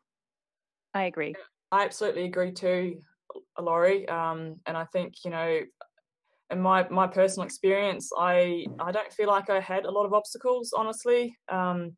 [0.93, 1.35] I agree.
[1.71, 2.99] I absolutely agree too,
[3.59, 4.07] Lori.
[4.09, 5.61] Um, and I think, you know,
[6.51, 10.13] in my, my personal experience, I, I don't feel like I had a lot of
[10.13, 11.35] obstacles, honestly.
[11.49, 11.95] Um,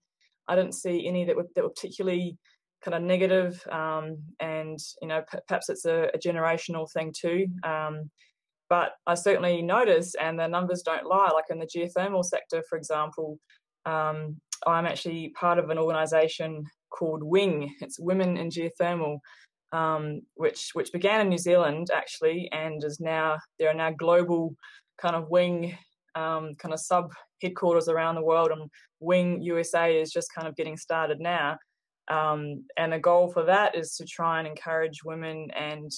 [0.48, 2.38] I didn't see any that were, that were particularly
[2.84, 7.48] kind of negative, um, and you know p- perhaps it's a, a, generational thing too.
[7.64, 8.12] Um,
[8.76, 12.78] but I certainly notice, and the numbers don't lie, like in the geothermal sector, for
[12.78, 13.40] example,
[13.86, 14.36] um,
[14.68, 17.74] I'm actually part of an organization called WING.
[17.80, 19.20] It's Women in Geothermal,
[19.72, 24.54] um, which which began in New Zealand actually, and is now there are now global
[25.02, 25.78] kind of WING
[26.16, 30.58] um, kind of sub headquarters around the world, and WING USA is just kind of
[30.58, 31.58] getting started now.
[32.10, 35.90] Um, and the goal for that is to try and encourage women and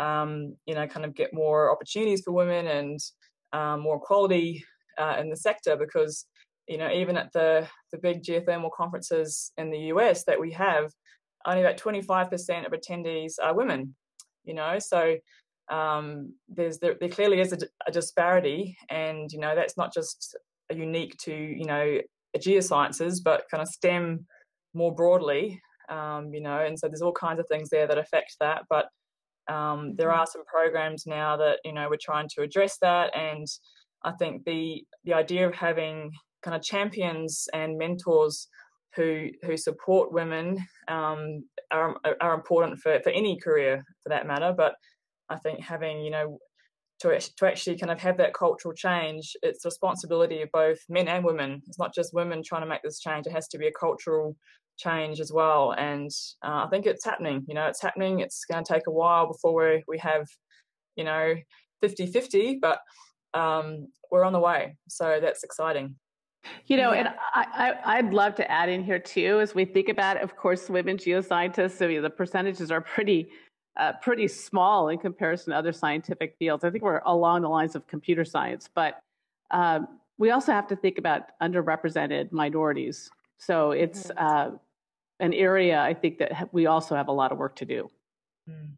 [0.00, 2.98] um, you know, kind of get more opportunities for women and
[3.52, 4.64] um, more equality
[4.98, 6.26] uh, in the sector because,
[6.66, 10.90] you know, even at the, the big geothermal conferences in the US that we have,
[11.44, 13.94] only about 25% of attendees are women,
[14.44, 15.16] you know, so
[15.70, 20.36] um, there's there, there, clearly is a, a, disparity and, you know, that's not just
[20.72, 21.98] unique to, you know,
[22.36, 24.26] geosciences, but kind of STEM
[24.74, 28.36] more broadly, um, you know, and so there's all kinds of things there that affect
[28.40, 28.62] that.
[28.68, 28.86] But
[29.50, 30.20] um, there mm-hmm.
[30.20, 33.46] are some programs now that you know we're trying to address that, and
[34.04, 36.10] I think the the idea of having
[36.42, 38.48] kind of champions and mentors
[38.94, 40.58] who who support women
[40.88, 44.54] um, are are important for for any career for that matter.
[44.56, 44.74] But
[45.28, 46.38] I think having you know
[47.00, 51.08] to to actually kind of have that cultural change, it's the responsibility of both men
[51.08, 51.62] and women.
[51.66, 54.36] It's not just women trying to make this change; it has to be a cultural
[54.78, 55.72] change as well.
[55.72, 56.10] And
[56.44, 57.44] uh, I think it's happening.
[57.46, 58.20] You know, it's happening.
[58.20, 60.26] It's going to take a while before we we have,
[60.96, 61.34] you know,
[61.82, 62.80] 50-50, but
[63.34, 64.76] um, we're on the way.
[64.88, 65.96] So that's exciting.
[66.66, 66.98] You know, yeah.
[66.98, 70.36] and I, I, would love to add in here too, as we think about, of
[70.36, 71.84] course, women geoscientists.
[71.84, 73.28] I mean, the percentages are pretty,
[73.76, 76.64] uh, pretty small in comparison to other scientific fields.
[76.64, 79.00] I think we're along the lines of computer science, but
[79.50, 79.86] um,
[80.18, 83.10] we also have to think about underrepresented minorities.
[83.38, 84.54] So it's mm-hmm.
[84.54, 84.56] uh,
[85.18, 87.90] an area I think that we also have a lot of work to do.
[88.48, 88.76] Mm.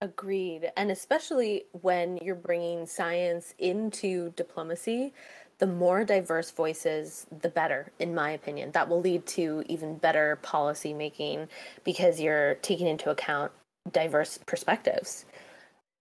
[0.00, 0.72] Agreed.
[0.76, 5.14] And especially when you're bringing science into diplomacy,
[5.58, 8.72] the more diverse voices, the better, in my opinion.
[8.72, 11.48] That will lead to even better policy making
[11.84, 13.52] because you're taking into account
[13.90, 15.24] diverse perspectives.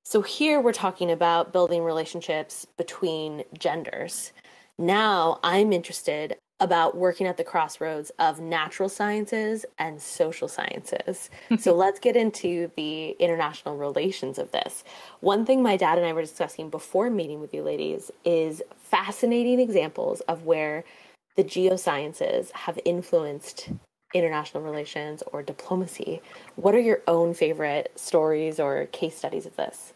[0.03, 4.31] So, here we're talking about building relationships between genders.
[4.77, 11.29] Now, I'm interested about working at the crossroads of natural sciences and social sciences.
[11.59, 14.83] so let's get into the international relations of this.
[15.21, 19.59] One thing my dad and I were discussing before meeting with you ladies is fascinating
[19.59, 20.83] examples of where
[21.35, 23.69] the geosciences have influenced
[24.13, 26.21] international relations or diplomacy.
[26.55, 29.93] What are your own favorite stories or case studies of this?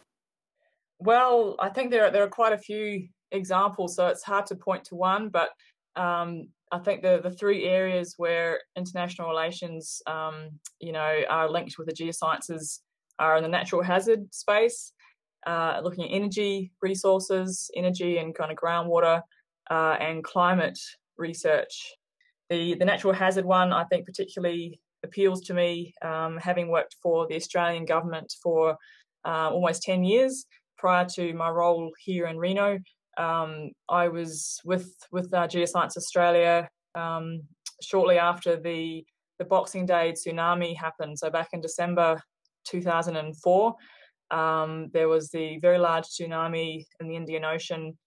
[1.00, 4.56] Well, I think there are, there are quite a few examples, so it's hard to
[4.56, 5.50] point to one, but
[5.96, 10.50] um, I think the, the three areas where international relations, um,
[10.80, 12.80] you know, are linked with the geosciences
[13.20, 14.94] are in the natural hazard space,
[15.48, 19.22] uh, looking at energy resources, energy and kind of groundwater,
[19.70, 20.80] uh, and climate
[21.18, 21.94] research.
[22.50, 27.28] The the natural hazard one, I think, particularly appeals to me, um, having worked for
[27.28, 28.78] the Australian government for
[29.26, 30.46] uh, almost ten years
[30.78, 32.80] prior to my role here in Reno.
[33.18, 37.42] Um, I was with with uh, Geoscience Australia um,
[37.82, 39.06] shortly after the
[39.40, 41.20] the Boxing Day tsunami happened.
[41.20, 42.22] So back in December
[42.66, 43.76] 2004,
[44.32, 47.98] um, there was the very large tsunami in the Indian Ocean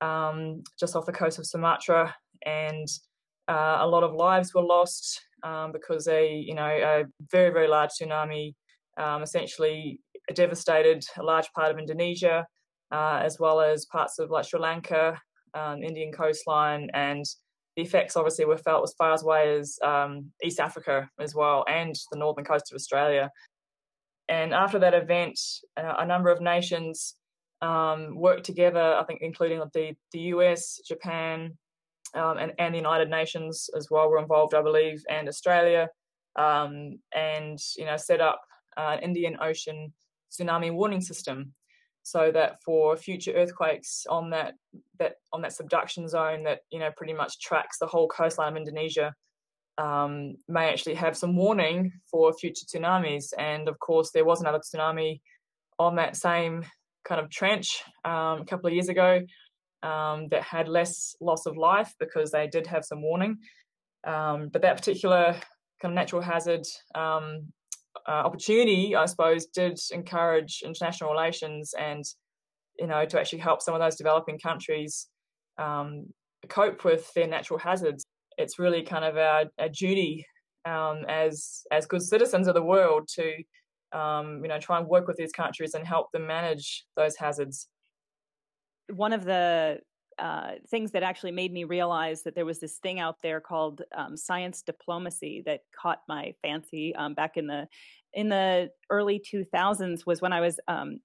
[0.00, 2.86] um, just off the coast of Sumatra, and
[3.48, 7.68] uh, a lot of lives were lost um, because a you know a very very
[7.68, 8.54] large tsunami
[8.98, 10.00] um, essentially
[10.34, 12.46] devastated a large part of Indonesia,
[12.92, 15.18] uh, as well as parts of like Sri Lanka,
[15.54, 17.24] um, Indian coastline, and
[17.76, 21.94] the effects obviously were felt as far away as um, East Africa as well, and
[22.12, 23.30] the northern coast of Australia.
[24.28, 25.38] And after that event,
[25.76, 27.14] uh, a number of nations
[27.62, 28.96] um, worked together.
[29.00, 31.56] I think, including the the US, Japan,
[32.14, 35.88] um, and, and the United Nations as well were involved, I believe, and Australia,
[36.36, 38.40] um, and you know set up
[38.76, 39.92] uh, an Indian Ocean
[40.30, 41.52] tsunami warning system,
[42.02, 44.54] so that for future earthquakes on that
[44.98, 48.56] that on that subduction zone that you know pretty much tracks the whole coastline of
[48.56, 49.14] Indonesia,
[49.78, 53.32] um, may actually have some warning for future tsunamis.
[53.38, 55.20] And of course, there was another tsunami
[55.78, 56.64] on that same
[57.04, 59.20] kind of trench um, a couple of years ago
[59.82, 63.38] um, that had less loss of life because they did have some warning.
[64.06, 65.32] Um, but that particular
[65.80, 67.52] kind of natural hazard um,
[68.06, 72.04] uh, opportunity, I suppose, did encourage international relations and,
[72.78, 75.08] you know, to actually help some of those developing countries
[75.58, 76.06] um,
[76.48, 78.04] cope with their natural hazards.
[78.36, 80.24] It's really kind of our, our duty
[80.64, 85.08] um, as as good citizens of the world to, um, you know, try and work
[85.08, 87.68] with these countries and help them manage those hazards
[88.92, 89.78] one of the
[90.18, 93.82] uh, things that actually made me realize that there was this thing out there called
[93.96, 97.68] um, science diplomacy that caught my fancy um, back in the
[98.14, 100.98] in the early 2000s was when I was um,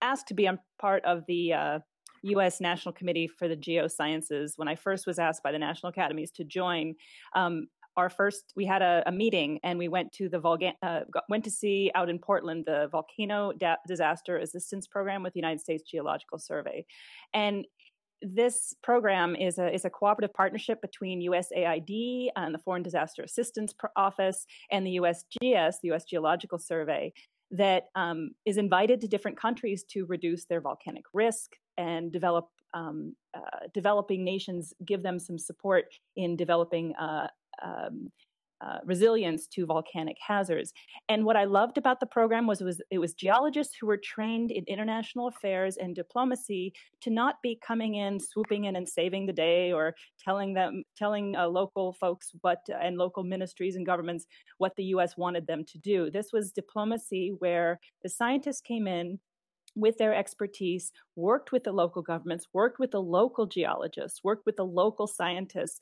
[0.00, 1.78] asked to be a part of the uh,
[2.22, 2.60] U.S.
[2.60, 4.52] National Committee for the Geosciences.
[4.56, 6.94] When I first was asked by the national academies to join,
[7.34, 11.00] um, our first we had a, a, meeting and we went to the Volga- uh,
[11.28, 15.60] went to see out in Portland the volcano da- disaster assistance program with the United
[15.60, 16.84] States Geological Survey,
[17.32, 17.66] and
[18.22, 23.74] this program is a is a cooperative partnership between USAID and the Foreign Disaster Assistance
[23.96, 26.04] Office and the USGS, the U.S.
[26.04, 27.12] Geological Survey,
[27.50, 33.14] that um, is invited to different countries to reduce their volcanic risk and develop um,
[33.34, 37.28] uh, developing nations give them some support in developing uh,
[37.62, 38.10] um,
[38.62, 40.72] uh, resilience to volcanic hazards.
[41.10, 43.98] And what I loved about the program was it, was it was geologists who were
[43.98, 49.26] trained in international affairs and diplomacy to not be coming in, swooping in, and saving
[49.26, 54.26] the day, or telling them, telling uh, local folks what and local ministries and governments
[54.56, 55.18] what the U.S.
[55.18, 56.10] wanted them to do.
[56.10, 59.18] This was diplomacy where the scientists came in
[59.74, 64.56] with their expertise, worked with the local governments, worked with the local geologists, worked with
[64.56, 65.78] the local scientists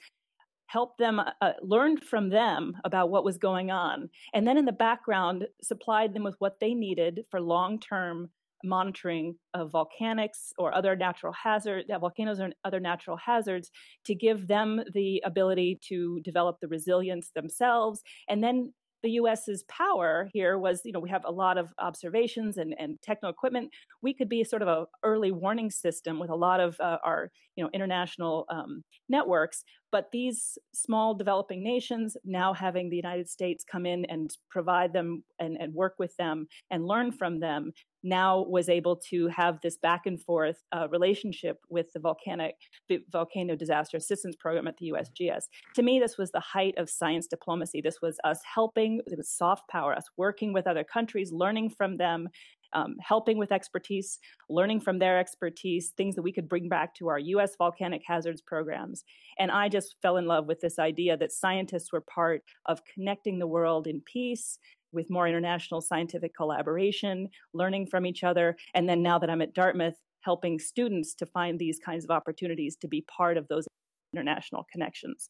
[0.75, 4.65] help them uh, uh, learn from them about what was going on and then in
[4.65, 8.29] the background supplied them with what they needed for long-term
[8.65, 13.71] monitoring of volcanics or other natural hazards volcanoes or other natural hazards
[14.05, 18.73] to give them the ability to develop the resilience themselves and then
[19.05, 23.01] the US's power here was, you know, we have a lot of observations and, and
[23.03, 23.71] techno equipment.
[24.01, 27.31] We could be sort of a early warning system with a lot of uh, our,
[27.55, 29.63] you know, international um, networks.
[29.95, 35.23] But these small developing nations now having the United States come in and provide them
[35.39, 37.71] and, and work with them and learn from them
[38.03, 42.57] now was able to have this back and forth uh, relationship with the volcanic
[42.89, 45.45] the volcano disaster assistance program at the USGS.
[45.77, 47.81] To me, this was the height of science diplomacy.
[47.81, 49.01] This was us helping.
[49.07, 52.29] It was soft power, us working with other countries, learning from them,
[52.75, 54.19] um, helping with expertise,
[54.51, 58.43] learning from their expertise, things that we could bring back to our US volcanic hazards
[58.43, 59.05] programs.
[59.39, 63.39] And I just fell in love with this idea that scientists were part of connecting
[63.39, 64.59] the world in peace
[64.93, 68.57] with more international scientific collaboration, learning from each other.
[68.75, 72.77] And then now that I'm at Dartmouth, helping students to find these kinds of opportunities
[72.77, 73.67] to be part of those
[74.15, 75.29] international connections.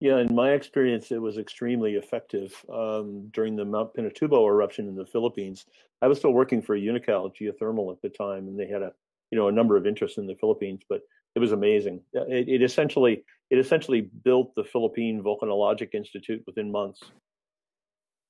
[0.00, 4.94] Yeah, in my experience, it was extremely effective um, during the Mount Pinatubo eruption in
[4.94, 5.64] the Philippines.
[6.02, 8.92] I was still working for Unocal Geothermal at the time, and they had a
[9.30, 11.00] you know a number of interests in the Philippines, but
[11.34, 12.02] it was amazing.
[12.12, 17.00] It, it essentially it essentially built the Philippine Volcanologic Institute within months.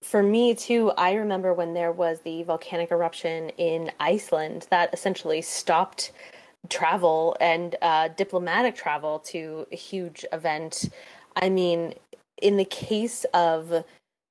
[0.05, 5.43] For me too, I remember when there was the volcanic eruption in Iceland that essentially
[5.43, 6.13] stopped
[6.69, 10.91] travel and uh, diplomatic travel to a huge event
[11.37, 11.95] I mean,
[12.41, 13.85] in the case of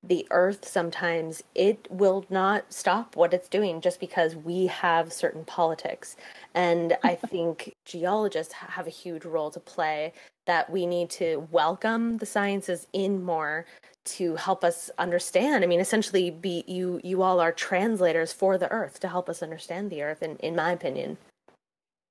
[0.08, 5.44] the earth sometimes it will not stop what it's doing just because we have certain
[5.46, 6.16] politics.
[6.54, 10.14] And i think geologists have a huge role to play
[10.46, 13.66] that we need to welcome the sciences in more
[14.06, 15.64] to help us understand.
[15.64, 19.42] I mean essentially be you you all are translators for the earth to help us
[19.42, 21.18] understand the earth in, in my opinion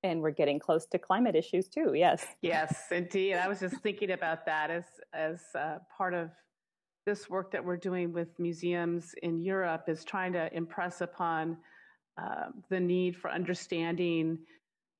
[0.05, 1.93] and we're getting close to climate issues too.
[1.95, 2.25] Yes.
[2.41, 3.35] Yes, indeed.
[3.35, 6.29] I was just thinking about that as as uh, part of
[7.05, 11.57] this work that we're doing with museums in Europe is trying to impress upon
[12.21, 14.39] uh, the need for understanding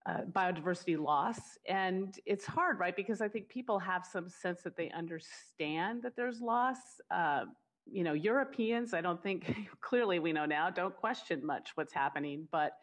[0.06, 1.40] uh, biodiversity loss.
[1.68, 2.96] And it's hard, right?
[2.96, 6.78] Because I think people have some sense that they understand that there's loss.
[7.10, 7.46] Uh,
[7.92, 12.48] you know, Europeans, I don't think, clearly we know now, don't question much what's happening.
[12.52, 12.74] But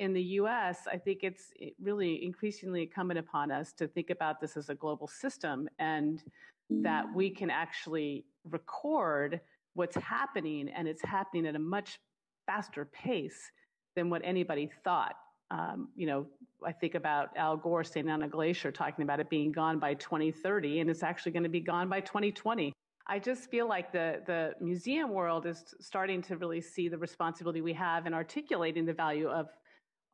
[0.00, 4.56] in the US, I think it's really increasingly incumbent upon us to think about this
[4.56, 6.24] as a global system and
[6.70, 9.40] that we can actually record
[9.74, 12.00] what's happening and it's happening at a much
[12.46, 13.52] faster pace
[13.94, 15.16] than what anybody thought.
[15.50, 16.26] Um, you know,
[16.64, 19.94] I think about Al Gore standing on a glacier talking about it being gone by
[19.94, 22.72] 2030, and it's actually going to be gone by 2020.
[23.06, 27.60] I just feel like the, the museum world is starting to really see the responsibility
[27.60, 29.48] we have in articulating the value of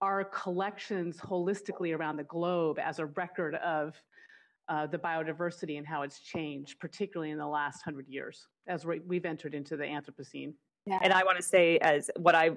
[0.01, 3.95] our collections holistically around the globe as a record of
[4.69, 9.25] uh, the biodiversity and how it's changed, particularly in the last hundred years as we've
[9.25, 10.53] entered into the Anthropocene.
[10.89, 11.01] Yeah.
[11.03, 12.51] And I want to say, as what I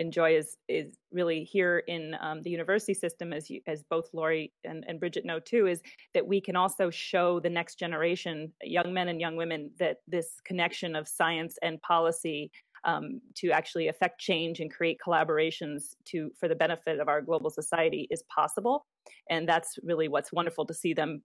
[0.00, 4.52] enjoy is is really here in um, the university system, as you, as both Lori
[4.64, 5.82] and, and Bridget know too, is
[6.12, 10.40] that we can also show the next generation, young men and young women, that this
[10.44, 12.50] connection of science and policy
[12.86, 17.50] um, to actually affect change and create collaborations to for the benefit of our global
[17.50, 18.86] society is possible.
[19.28, 21.22] And that's really what's wonderful to see them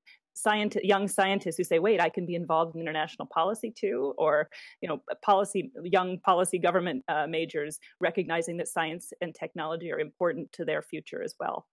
[0.81, 4.13] young scientists who say wait i can be involved in international policy too?
[4.17, 4.49] Or
[4.81, 10.51] you know policy young policy government uh, majors recognizing that science and technology are important
[10.53, 11.67] to their future as well.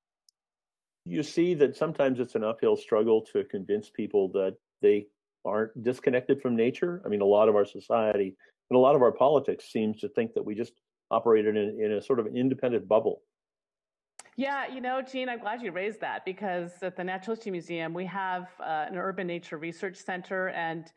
[1.05, 5.07] You see that sometimes it's an uphill struggle to convince people that they
[5.45, 7.01] aren't disconnected from nature.
[7.07, 8.37] I mean a lot of our society
[8.71, 10.73] and a lot of our politics seems to think that we just
[11.11, 13.23] operated in, in a sort of an independent bubble.
[14.37, 17.93] Yeah, you know, Gene, I'm glad you raised that because at the Natural History Museum,
[17.93, 20.51] we have uh, an urban nature research center.
[20.51, 20.93] And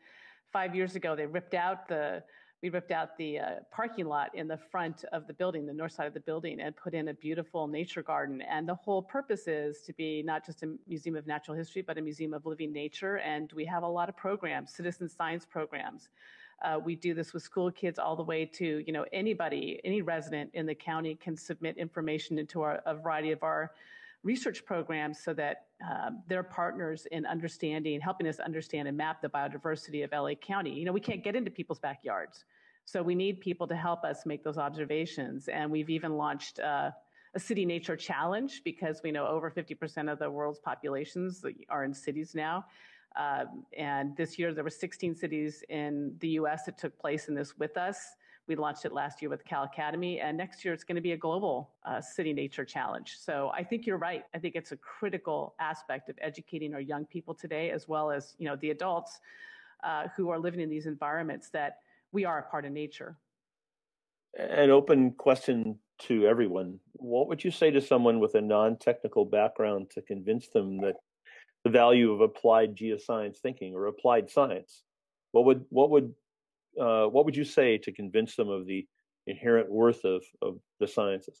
[0.52, 2.22] five years ago, they ripped out the
[2.62, 5.90] we ripped out the uh, parking lot in the front of the building, the north
[5.90, 8.40] side of the building, and put in a beautiful nature garden.
[8.42, 11.98] And the whole purpose is to be not just a museum of natural history, but
[11.98, 13.18] a museum of living nature.
[13.18, 16.08] And we have a lot of programs, citizen science programs.
[16.62, 20.02] Uh, we do this with school kids all the way to, you know, anybody, any
[20.02, 23.72] resident in the county can submit information into our, a variety of our
[24.22, 29.28] research programs so that um, they're partners in understanding, helping us understand and map the
[29.28, 30.72] biodiversity of LA County.
[30.72, 32.44] You know, we can't get into people's backyards.
[32.84, 35.48] So we need people to help us make those observations.
[35.48, 36.90] And we've even launched uh,
[37.34, 41.94] a city nature challenge because we know over 50% of the world's populations are in
[41.94, 42.64] cities now.
[43.16, 46.64] Um, and this year, there were 16 cities in the U.S.
[46.64, 47.98] that took place in this with us.
[48.48, 51.12] We launched it last year with Cal Academy, and next year it's going to be
[51.12, 53.16] a global uh, city nature challenge.
[53.18, 54.24] So I think you're right.
[54.34, 58.34] I think it's a critical aspect of educating our young people today, as well as
[58.38, 59.20] you know the adults
[59.84, 61.78] uh, who are living in these environments, that
[62.10, 63.16] we are a part of nature.
[64.36, 69.90] An open question to everyone: What would you say to someone with a non-technical background
[69.90, 70.96] to convince them that
[71.64, 74.82] the value of applied geoscience thinking or applied science.
[75.32, 76.14] What would what would
[76.80, 78.86] uh, what would you say to convince them of the
[79.26, 81.40] inherent worth of, of the sciences?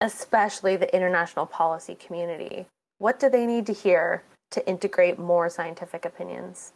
[0.00, 2.66] Especially the international policy community.
[2.98, 6.72] What do they need to hear to integrate more scientific opinions?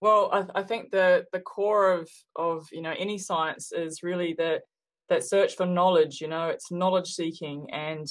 [0.00, 4.34] Well, I, I think the the core of of you know any science is really
[4.38, 4.62] that
[5.08, 6.20] that search for knowledge.
[6.20, 8.06] You know, it's knowledge seeking and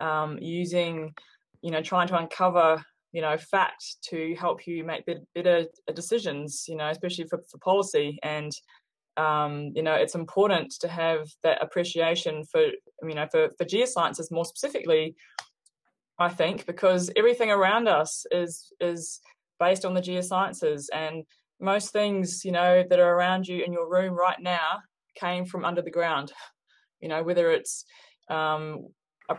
[0.00, 1.14] um, using,
[1.62, 2.82] you know, trying to uncover,
[3.12, 5.04] you know, fact to help you make
[5.34, 6.64] better decisions.
[6.68, 8.52] You know, especially for, for policy and.
[9.16, 12.62] Um, you know, it's important to have that appreciation for,
[13.02, 15.14] you know, for, for geosciences more specifically,
[16.18, 19.20] I think, because everything around us is is
[19.58, 21.24] based on the geosciences and
[21.60, 24.78] most things, you know, that are around you in your room right now
[25.14, 26.32] came from under the ground.
[27.00, 27.84] You know, whether it's
[28.28, 28.86] um,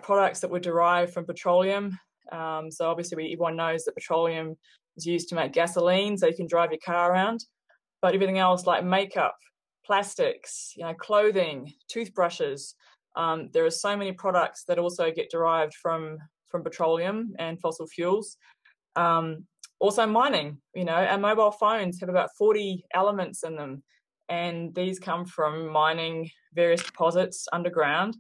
[0.02, 1.98] products that were derived from petroleum.
[2.32, 4.56] Um, so obviously, we, everyone knows that petroleum
[4.98, 7.44] is used to make gasoline, so you can drive your car around.
[8.02, 9.36] But everything else, like makeup,
[9.86, 12.76] plastics, you know, clothing, toothbrushes,
[13.16, 16.18] um, there are so many products that also get derived from
[16.48, 18.38] from petroleum and fossil fuels.
[18.96, 19.46] Um,
[19.80, 20.58] also, mining.
[20.76, 23.84] You know, our mobile phones have about 40 elements in them
[24.32, 28.16] and these come from mining various deposits underground.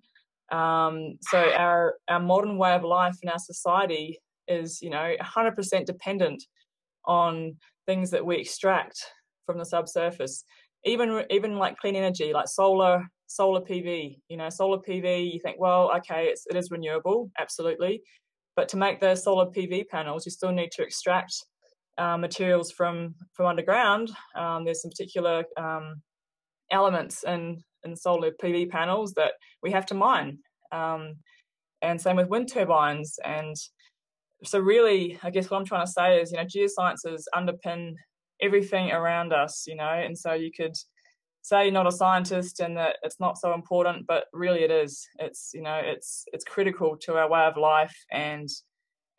[0.52, 5.86] Um, so our our modern way of life in our society is, you know, 100%
[5.86, 6.44] dependent
[7.06, 9.00] on things that we extract
[9.46, 10.44] from the subsurface.
[10.84, 14.18] Even even like clean energy, like solar solar PV.
[14.30, 15.34] You know, solar PV.
[15.34, 18.02] You think, well, okay, it's, it is renewable, absolutely,
[18.56, 21.34] but to make those solar PV panels, you still need to extract
[21.98, 24.12] uh, materials from from underground.
[24.36, 26.02] Um, there's some particular um,
[26.72, 30.40] elements in in solar PV panels that we have to mine,
[30.72, 31.16] um,
[31.82, 33.20] and same with wind turbines.
[33.24, 33.56] And
[34.44, 37.94] so, really, I guess what I'm trying to say is, you know, geosciences underpin
[38.42, 39.66] everything around us.
[39.68, 40.76] You know, and so you could
[41.44, 45.08] say you're not a scientist and that it's not so important, but really it is.
[45.20, 48.50] It's you know, it's it's critical to our way of life and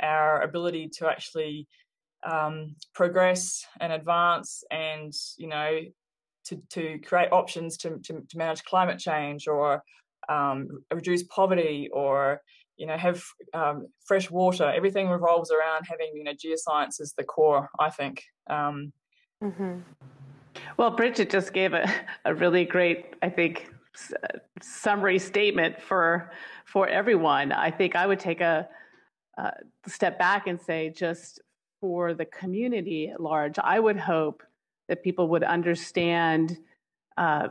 [0.02, 1.66] our ability to actually
[2.24, 5.80] um, progress and advance and you know
[6.45, 9.82] to, to create options to, to, to manage climate change or
[10.28, 12.40] um, reduce poverty or
[12.76, 13.22] you know have
[13.55, 14.72] um, fresh water.
[14.74, 18.22] Everything revolves around having you know geoscience as the core i think.
[18.49, 18.93] Um,
[19.43, 19.78] mm-hmm.
[20.76, 21.88] well bridget just gave a,
[22.24, 23.68] a really great i think
[24.61, 26.30] summary statement for
[26.64, 27.53] for everyone.
[27.53, 28.68] I think i would take a,
[29.38, 29.53] a
[29.86, 31.40] step back and say just
[31.80, 34.43] for the community at large, I would hope
[34.89, 36.59] that people would understand
[37.16, 37.49] uh,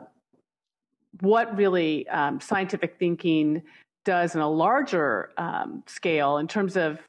[1.19, 3.61] what really um, scientific thinking
[4.05, 6.99] does in a larger um, scale in terms of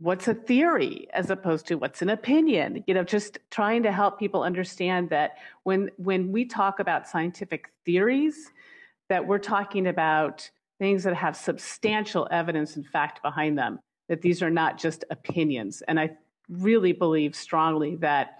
[0.00, 4.18] what's a theory as opposed to what's an opinion you know just trying to help
[4.18, 8.52] people understand that when when we talk about scientific theories
[9.08, 10.48] that we're talking about
[10.78, 15.82] things that have substantial evidence and fact behind them that these are not just opinions.
[15.88, 16.10] And i
[16.48, 18.38] really believe strongly that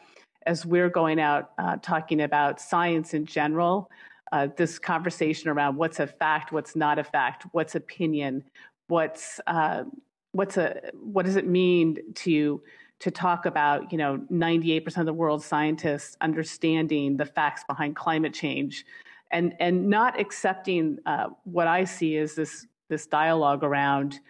[0.48, 3.90] as we're going out uh, talking about science in general,
[4.32, 8.42] uh, this conversation around what's a fact, what's not a fact, what's opinion,
[8.88, 9.84] what's uh,
[10.32, 12.62] what's a what does it mean to
[13.00, 18.34] to talk about you know 98% of the world's scientists understanding the facts behind climate
[18.34, 18.84] change
[19.30, 24.20] and and not accepting uh, what I see as this this dialogue around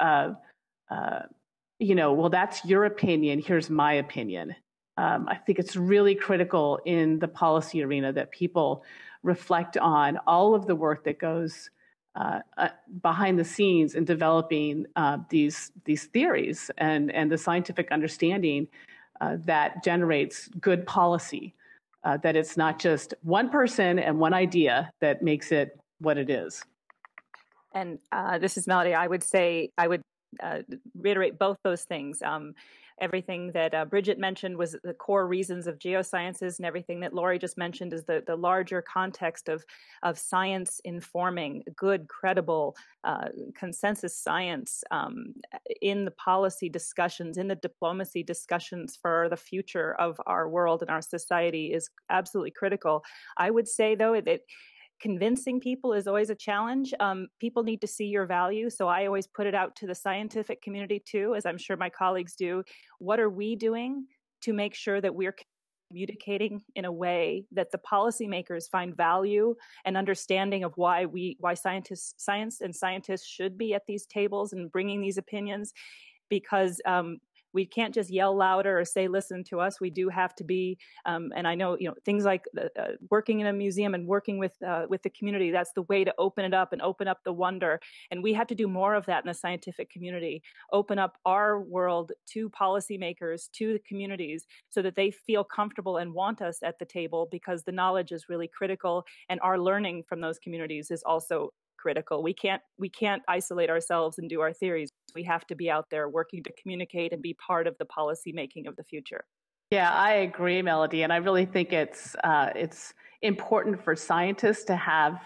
[0.00, 0.32] uh,
[0.90, 1.22] uh,
[1.78, 3.40] you know, well, that's your opinion.
[3.40, 4.54] Here's my opinion.
[4.98, 8.84] Um, I think it's really critical in the policy arena that people
[9.22, 11.70] reflect on all of the work that goes
[12.14, 12.68] uh, uh,
[13.02, 18.66] behind the scenes in developing uh, these these theories and and the scientific understanding
[19.20, 21.54] uh, that generates good policy.
[22.04, 26.30] Uh, that it's not just one person and one idea that makes it what it
[26.30, 26.62] is.
[27.74, 28.94] And uh, this is Melody.
[28.94, 30.02] I would say I would
[30.94, 32.22] reiterate both those things.
[32.22, 32.54] Um,
[33.00, 37.38] everything that uh, Bridget mentioned was the core reasons of geosciences, and everything that Lori
[37.38, 39.64] just mentioned is the, the larger context of,
[40.02, 43.28] of science informing good, credible uh,
[43.58, 45.34] consensus science um,
[45.82, 50.90] in the policy discussions, in the diplomacy discussions for the future of our world and
[50.90, 53.04] our society is absolutely critical.
[53.36, 54.40] I would say, though, that
[55.00, 56.94] convincing people is always a challenge.
[57.00, 58.70] Um, people need to see your value.
[58.70, 61.90] So I always put it out to the scientific community too, as I'm sure my
[61.90, 62.62] colleagues do.
[62.98, 64.06] What are we doing
[64.42, 65.34] to make sure that we're
[65.90, 71.54] communicating in a way that the policymakers find value and understanding of why we why
[71.54, 75.72] scientists science and scientists should be at these tables and bringing these opinions
[76.28, 77.18] because um,
[77.56, 79.80] we can't just yell louder or say listen to us.
[79.80, 83.40] We do have to be um, and i know you know things like uh, working
[83.40, 86.44] in a museum and working with uh, with the community that's the way to open
[86.44, 87.80] it up and open up the wonder
[88.10, 90.42] and we have to do more of that in the scientific community.
[90.72, 96.12] Open up our world to policymakers to the communities so that they feel comfortable and
[96.12, 100.20] want us at the table because the knowledge is really critical and our learning from
[100.20, 102.22] those communities is also critical.
[102.22, 104.90] We can't we can't isolate ourselves and do our theories.
[105.14, 108.32] We have to be out there working to communicate and be part of the policy
[108.32, 109.24] making of the future.
[109.70, 114.76] Yeah, I agree, Melody, and I really think it's uh, it's important for scientists to
[114.76, 115.20] have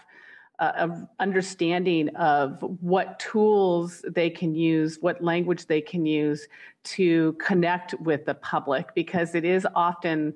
[0.61, 6.47] a understanding of what tools they can use, what language they can use
[6.85, 10.35] to connect with the public, because it is often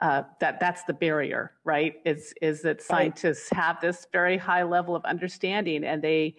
[0.00, 1.94] uh, that that's the barrier, right?
[2.04, 6.36] Is is that scientists have this very high level of understanding, and they,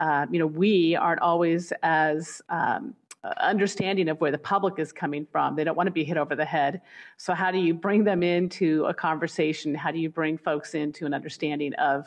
[0.00, 2.94] uh, you know, we aren't always as um,
[3.40, 5.56] understanding of where the public is coming from.
[5.56, 6.82] They don't want to be hit over the head.
[7.16, 9.74] So how do you bring them into a conversation?
[9.74, 12.06] How do you bring folks into an understanding of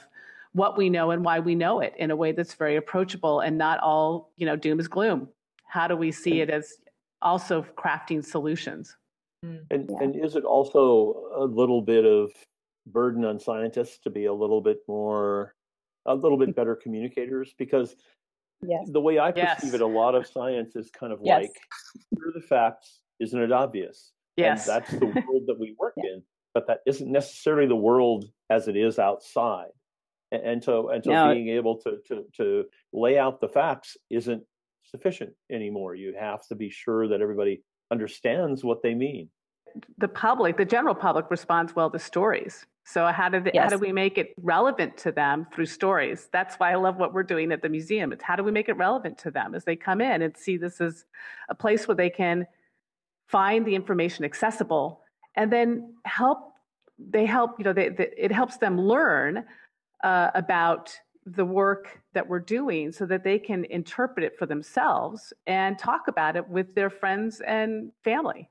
[0.53, 3.57] what we know and why we know it in a way that's very approachable and
[3.57, 5.27] not all, you know, doom is gloom?
[5.65, 6.77] How do we see it as
[7.21, 8.97] also crafting solutions?
[9.45, 9.65] Mm.
[9.71, 9.97] And yeah.
[10.01, 12.31] and is it also a little bit of
[12.87, 15.55] burden on scientists to be a little bit more
[16.05, 17.95] a little bit better communicators because
[18.61, 18.87] yes.
[18.91, 19.73] the way I perceive yes.
[19.73, 21.41] it, a lot of science is kind of yes.
[21.41, 21.55] like
[22.09, 24.11] here are the facts, isn't it obvious?
[24.37, 26.11] Yes, and that's the world that we work yeah.
[26.11, 26.23] in,
[26.53, 29.69] but that isn't necessarily the world as it is outside.
[30.31, 31.33] And, and so and so no.
[31.33, 34.43] being able to to to lay out the facts isn't
[34.85, 35.95] sufficient anymore.
[35.95, 39.29] You have to be sure that everybody understands what they mean.
[39.99, 42.65] The public, the general public, responds well to stories.
[42.83, 43.63] So how do they, yes.
[43.63, 46.29] how do we make it relevant to them through stories?
[46.33, 48.11] That's why I love what we're doing at the museum.
[48.11, 50.57] It's how do we make it relevant to them as they come in and see
[50.57, 51.05] this as
[51.49, 52.47] a place where they can
[53.27, 55.01] find the information accessible
[55.35, 56.53] and then help.
[56.97, 57.59] They help.
[57.59, 59.45] You know, they, they, it helps them learn
[60.03, 60.91] uh, about
[61.25, 66.07] the work that we're doing so that they can interpret it for themselves and talk
[66.07, 68.49] about it with their friends and family.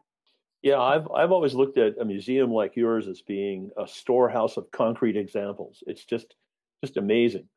[0.62, 4.70] Yeah, I've I've always looked at a museum like yours as being a storehouse of
[4.70, 5.82] concrete examples.
[5.86, 6.36] It's just
[6.84, 7.48] just amazing.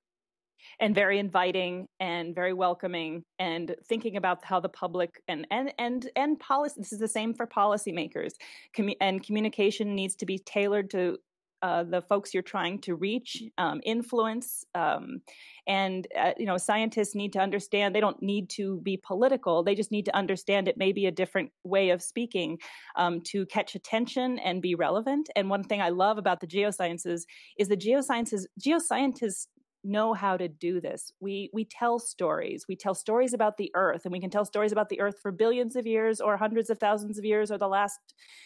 [0.79, 6.09] And very inviting and very welcoming and thinking about how the public and and and
[6.15, 8.31] and policy this is the same for policymakers.
[8.73, 11.17] Com- and communication needs to be tailored to
[11.63, 15.21] uh, the folks you're trying to reach, um, influence, um,
[15.65, 17.95] and uh, you know scientists need to understand.
[17.95, 19.63] They don't need to be political.
[19.63, 22.59] They just need to understand it may be a different way of speaking
[22.97, 25.29] um, to catch attention and be relevant.
[25.37, 27.21] And one thing I love about the geosciences
[27.57, 29.47] is the geosciences geoscientists
[29.83, 31.11] know how to do this.
[31.19, 32.65] We we tell stories.
[32.67, 35.31] We tell stories about the earth and we can tell stories about the earth for
[35.31, 37.99] billions of years or hundreds of thousands of years or the last,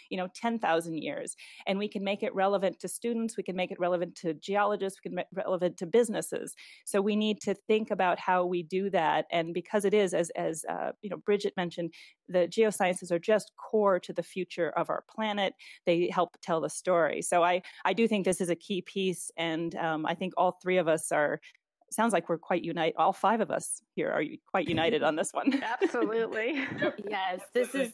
[0.10, 1.36] you know, 10,000 years.
[1.68, 5.00] And we can make it relevant to students, we can make it relevant to geologists,
[5.04, 6.56] we can make it relevant to businesses.
[6.86, 10.32] So we need to think about how we do that and because it is as
[10.32, 11.94] as uh, you know Bridget mentioned,
[12.28, 15.54] the geosciences are just core to the future of our planet.
[15.86, 17.22] They help tell the story.
[17.22, 20.58] So I I do think this is a key piece and um, I think all
[20.62, 21.42] three of us are are
[21.90, 25.32] sounds like we're quite united all five of us here are quite united on this
[25.32, 25.62] one.
[25.82, 26.66] Absolutely.
[27.08, 27.94] Yes this is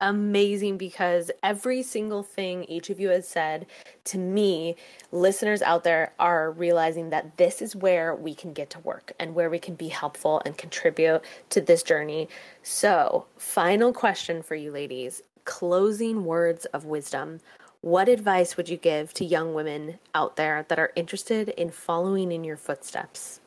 [0.00, 3.66] amazing because every single thing each of you has said
[4.04, 4.76] to me
[5.12, 9.34] listeners out there are realizing that this is where we can get to work and
[9.34, 12.28] where we can be helpful and contribute to this journey.
[12.62, 15.22] So final question for you ladies.
[15.44, 17.40] Closing words of wisdom
[17.84, 22.32] what advice would you give to young women out there that are interested in following
[22.32, 23.42] in your footsteps?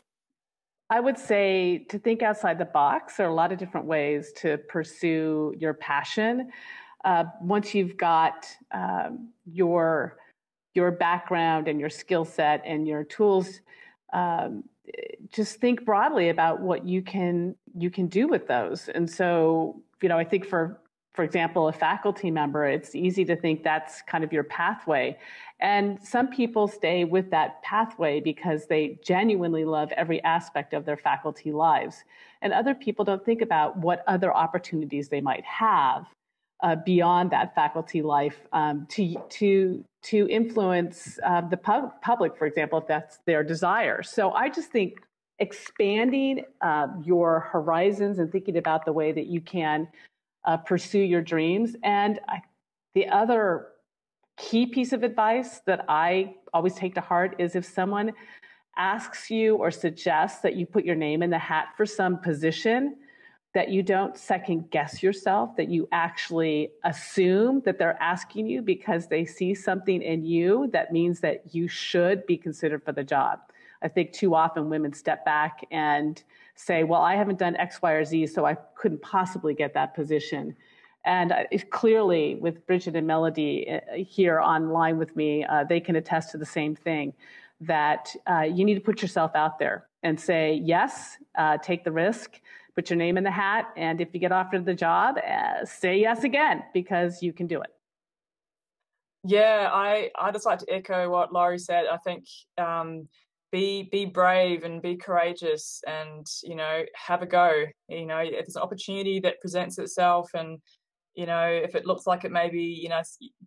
[0.91, 3.17] I would say to think outside the box.
[3.17, 6.51] There are a lot of different ways to pursue your passion.
[7.03, 10.17] Uh, once you've got um, your
[10.75, 13.61] your background and your skill set and your tools,
[14.13, 14.63] um,
[15.31, 18.87] just think broadly about what you can you can do with those.
[18.87, 20.79] And so, you know, I think for
[21.17, 25.17] for example, a faculty member, it's easy to think that's kind of your pathway.
[25.59, 30.95] And some people stay with that pathway because they genuinely love every aspect of their
[30.95, 32.03] faculty lives.
[32.43, 36.05] And other people don't think about what other opportunities they might have
[36.61, 42.45] uh, beyond that faculty life um, to, to, to influence uh, the pub- public, for
[42.45, 44.03] example, if that's their desire.
[44.03, 44.99] So I just think
[45.39, 49.87] expanding uh, your horizons and thinking about the way that you can
[50.47, 51.75] uh, pursue your dreams.
[51.83, 52.41] And I,
[52.95, 53.67] the other
[54.37, 58.13] key piece of advice that I always take to heart is if someone
[58.77, 62.95] asks you or suggests that you put your name in the hat for some position,
[63.53, 69.07] that you don't second guess yourself, that you actually assume that they're asking you because
[69.07, 73.39] they see something in you that means that you should be considered for the job.
[73.81, 76.21] I think too often women step back and
[76.55, 79.93] say, Well, I haven't done X, Y, or Z, so I couldn't possibly get that
[79.93, 80.55] position.
[81.05, 81.33] And
[81.69, 86.37] clearly, with Bridget and Melody uh, here online with me, uh, they can attest to
[86.37, 87.13] the same thing
[87.61, 91.91] that uh, you need to put yourself out there and say, yes, uh, take the
[91.91, 92.41] risk,
[92.75, 95.97] put your name in the hat, and if you get offered the job, uh, say
[95.97, 97.71] yes again because you can do it.
[99.23, 101.85] Yeah, I I just like to echo what Lori said.
[101.91, 102.25] I think
[102.57, 103.07] um,
[103.51, 107.65] be be brave and be courageous, and you know have a go.
[107.87, 110.59] You know, if there's an opportunity that presents itself, and
[111.15, 113.01] you know if it looks like it maybe you know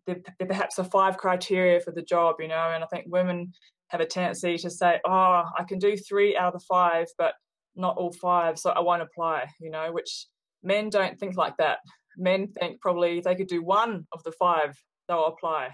[0.06, 2.36] there, there perhaps are five criteria for the job.
[2.40, 3.52] You know, and I think women
[3.90, 7.34] have a tendency to say, oh, I can do three out of the five, but
[7.76, 10.26] not all five, so I won't apply, you know, which
[10.62, 11.78] men don't think like that.
[12.16, 14.76] Men think probably they could do one of the five,
[15.08, 15.70] they'll apply.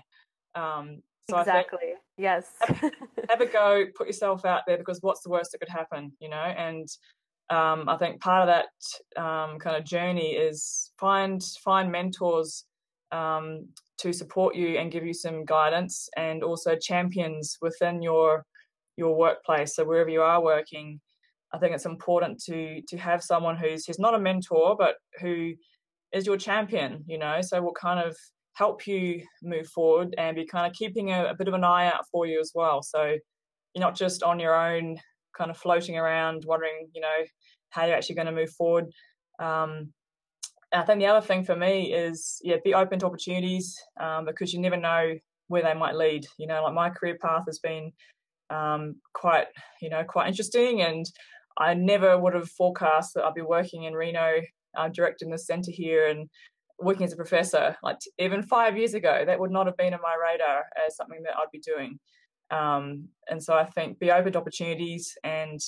[0.55, 1.95] Um, so exactly.
[2.17, 2.53] yes.
[2.61, 2.81] have,
[3.31, 6.29] have, a go, put yourself out there because what's the worst that could happen, you
[6.29, 6.37] know?
[6.37, 6.89] And
[7.51, 12.65] um, I think part of that um, kind of journey is find find mentors
[13.13, 13.69] um,
[13.99, 18.45] to support you and give you some guidance and also champions within your
[18.97, 20.99] your workplace so wherever you are working
[21.53, 25.53] i think it's important to to have someone who's who's not a mentor but who
[26.13, 28.17] is your champion you know so what kind of
[28.57, 31.87] help you move forward and be kind of keeping a, a bit of an eye
[31.87, 33.05] out for you as well so
[33.75, 34.97] you're not just on your own
[35.37, 37.25] kind of floating around wondering you know
[37.71, 38.87] how you're actually going to move forward
[39.39, 39.93] um,
[40.73, 44.53] I think the other thing for me is yeah, be open to opportunities um, because
[44.53, 45.15] you never know
[45.49, 46.27] where they might lead.
[46.39, 47.93] You know, like my career path has been
[48.51, 49.47] um, quite
[49.81, 51.07] you know quite interesting, and
[51.59, 54.41] I never would have forecast that I'd be working in Reno,
[54.77, 56.29] uh, directing the centre here, and
[56.79, 57.77] working as a professor.
[57.83, 61.23] Like even five years ago, that would not have been on my radar as something
[61.25, 61.99] that I'd be doing.
[62.51, 65.61] Um, and so I think be open to opportunities and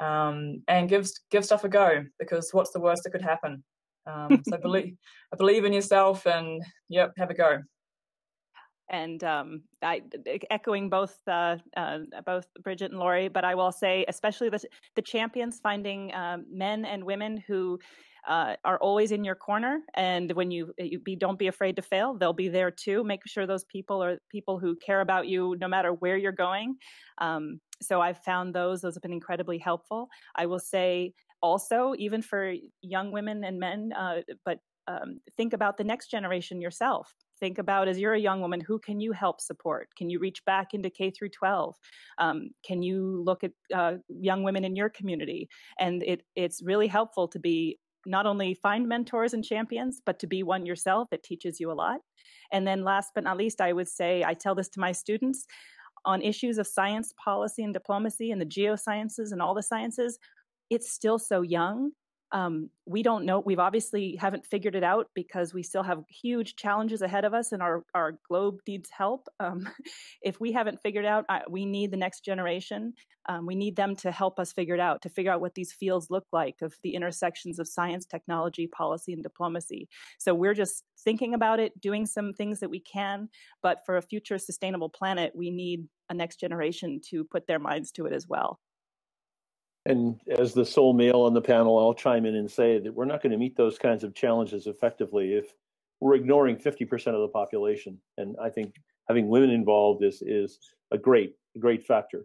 [0.00, 3.62] um, and give give stuff a go because what's the worst that could happen?
[4.06, 4.96] Um, so believe,
[5.36, 7.62] believe in yourself and yep, have a go.
[8.90, 10.02] And um, I,
[10.50, 14.60] echoing both uh, uh, both Bridget and Lori, but I will say, especially the
[14.94, 17.78] the champions, finding um, men and women who
[18.26, 19.80] uh, are always in your corner.
[19.94, 23.04] And when you, you be, don't be afraid to fail, they'll be there too.
[23.04, 26.76] Make sure those people are people who care about you no matter where you're going.
[27.18, 30.08] Um, so I've found those; those have been incredibly helpful.
[30.36, 31.12] I will say
[31.42, 36.60] also, even for young women and men, uh, but um, think about the next generation
[36.60, 37.14] yourself.
[37.40, 39.88] Think about as you're a young woman, who can you help support?
[39.96, 41.74] Can you reach back into K through 12?
[42.18, 45.48] Um, can you look at uh, young women in your community?
[45.78, 50.26] And it, it's really helpful to be not only find mentors and champions, but to
[50.26, 51.08] be one yourself.
[51.12, 52.00] It teaches you a lot.
[52.52, 55.46] And then last but not least, I would say I tell this to my students
[56.04, 60.18] on issues of science policy and diplomacy and the geosciences and all the sciences
[60.70, 61.92] it's still so young.
[62.34, 63.38] Um, we don't know.
[63.38, 67.52] We've obviously haven't figured it out because we still have huge challenges ahead of us,
[67.52, 69.28] and our our globe needs help.
[69.38, 69.68] Um,
[70.22, 72.94] if we haven't figured out, I, we need the next generation.
[73.28, 75.72] Um, we need them to help us figure it out, to figure out what these
[75.72, 79.88] fields look like of the intersections of science, technology, policy, and diplomacy.
[80.18, 83.28] So we're just thinking about it, doing some things that we can,
[83.62, 87.92] but for a future sustainable planet, we need a next generation to put their minds
[87.92, 88.58] to it as well.
[89.86, 93.04] And as the sole male on the panel, I'll chime in and say that we're
[93.04, 95.54] not going to meet those kinds of challenges effectively if
[96.00, 97.98] we're ignoring 50% of the population.
[98.16, 98.76] And I think
[99.08, 100.58] having women involved is, is
[100.90, 102.24] a great, a great factor.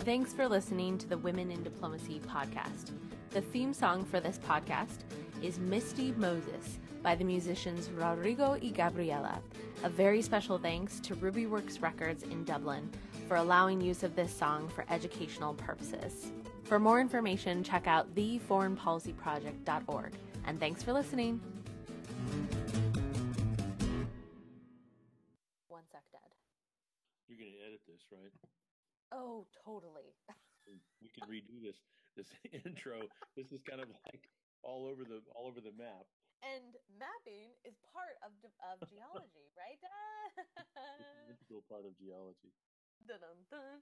[0.00, 2.90] Thanks for listening to the Women in Diplomacy podcast.
[3.30, 5.04] The theme song for this podcast
[5.42, 9.40] is Misty Moses by the musicians Rodrigo y Gabriela.
[9.84, 12.90] A very special thanks to Rubyworks Records in Dublin
[13.26, 16.32] for allowing use of this song for educational purposes.
[16.64, 20.12] For more information, check out theforeignpolicyproject.org.
[20.46, 21.40] And thanks for listening.
[25.68, 26.20] One sec, Dad.
[27.28, 28.32] You're going to edit this, right?
[29.12, 30.14] Oh, totally.
[31.00, 31.76] we can redo this
[32.16, 32.28] this
[32.66, 33.00] intro.
[33.36, 34.28] This is kind of like
[34.62, 36.06] all over the all over the map.
[36.42, 38.32] And mapping is part of
[38.64, 39.80] of geology, right?
[41.28, 42.52] integral part of geology.
[43.06, 43.80] Dun, dun, dun.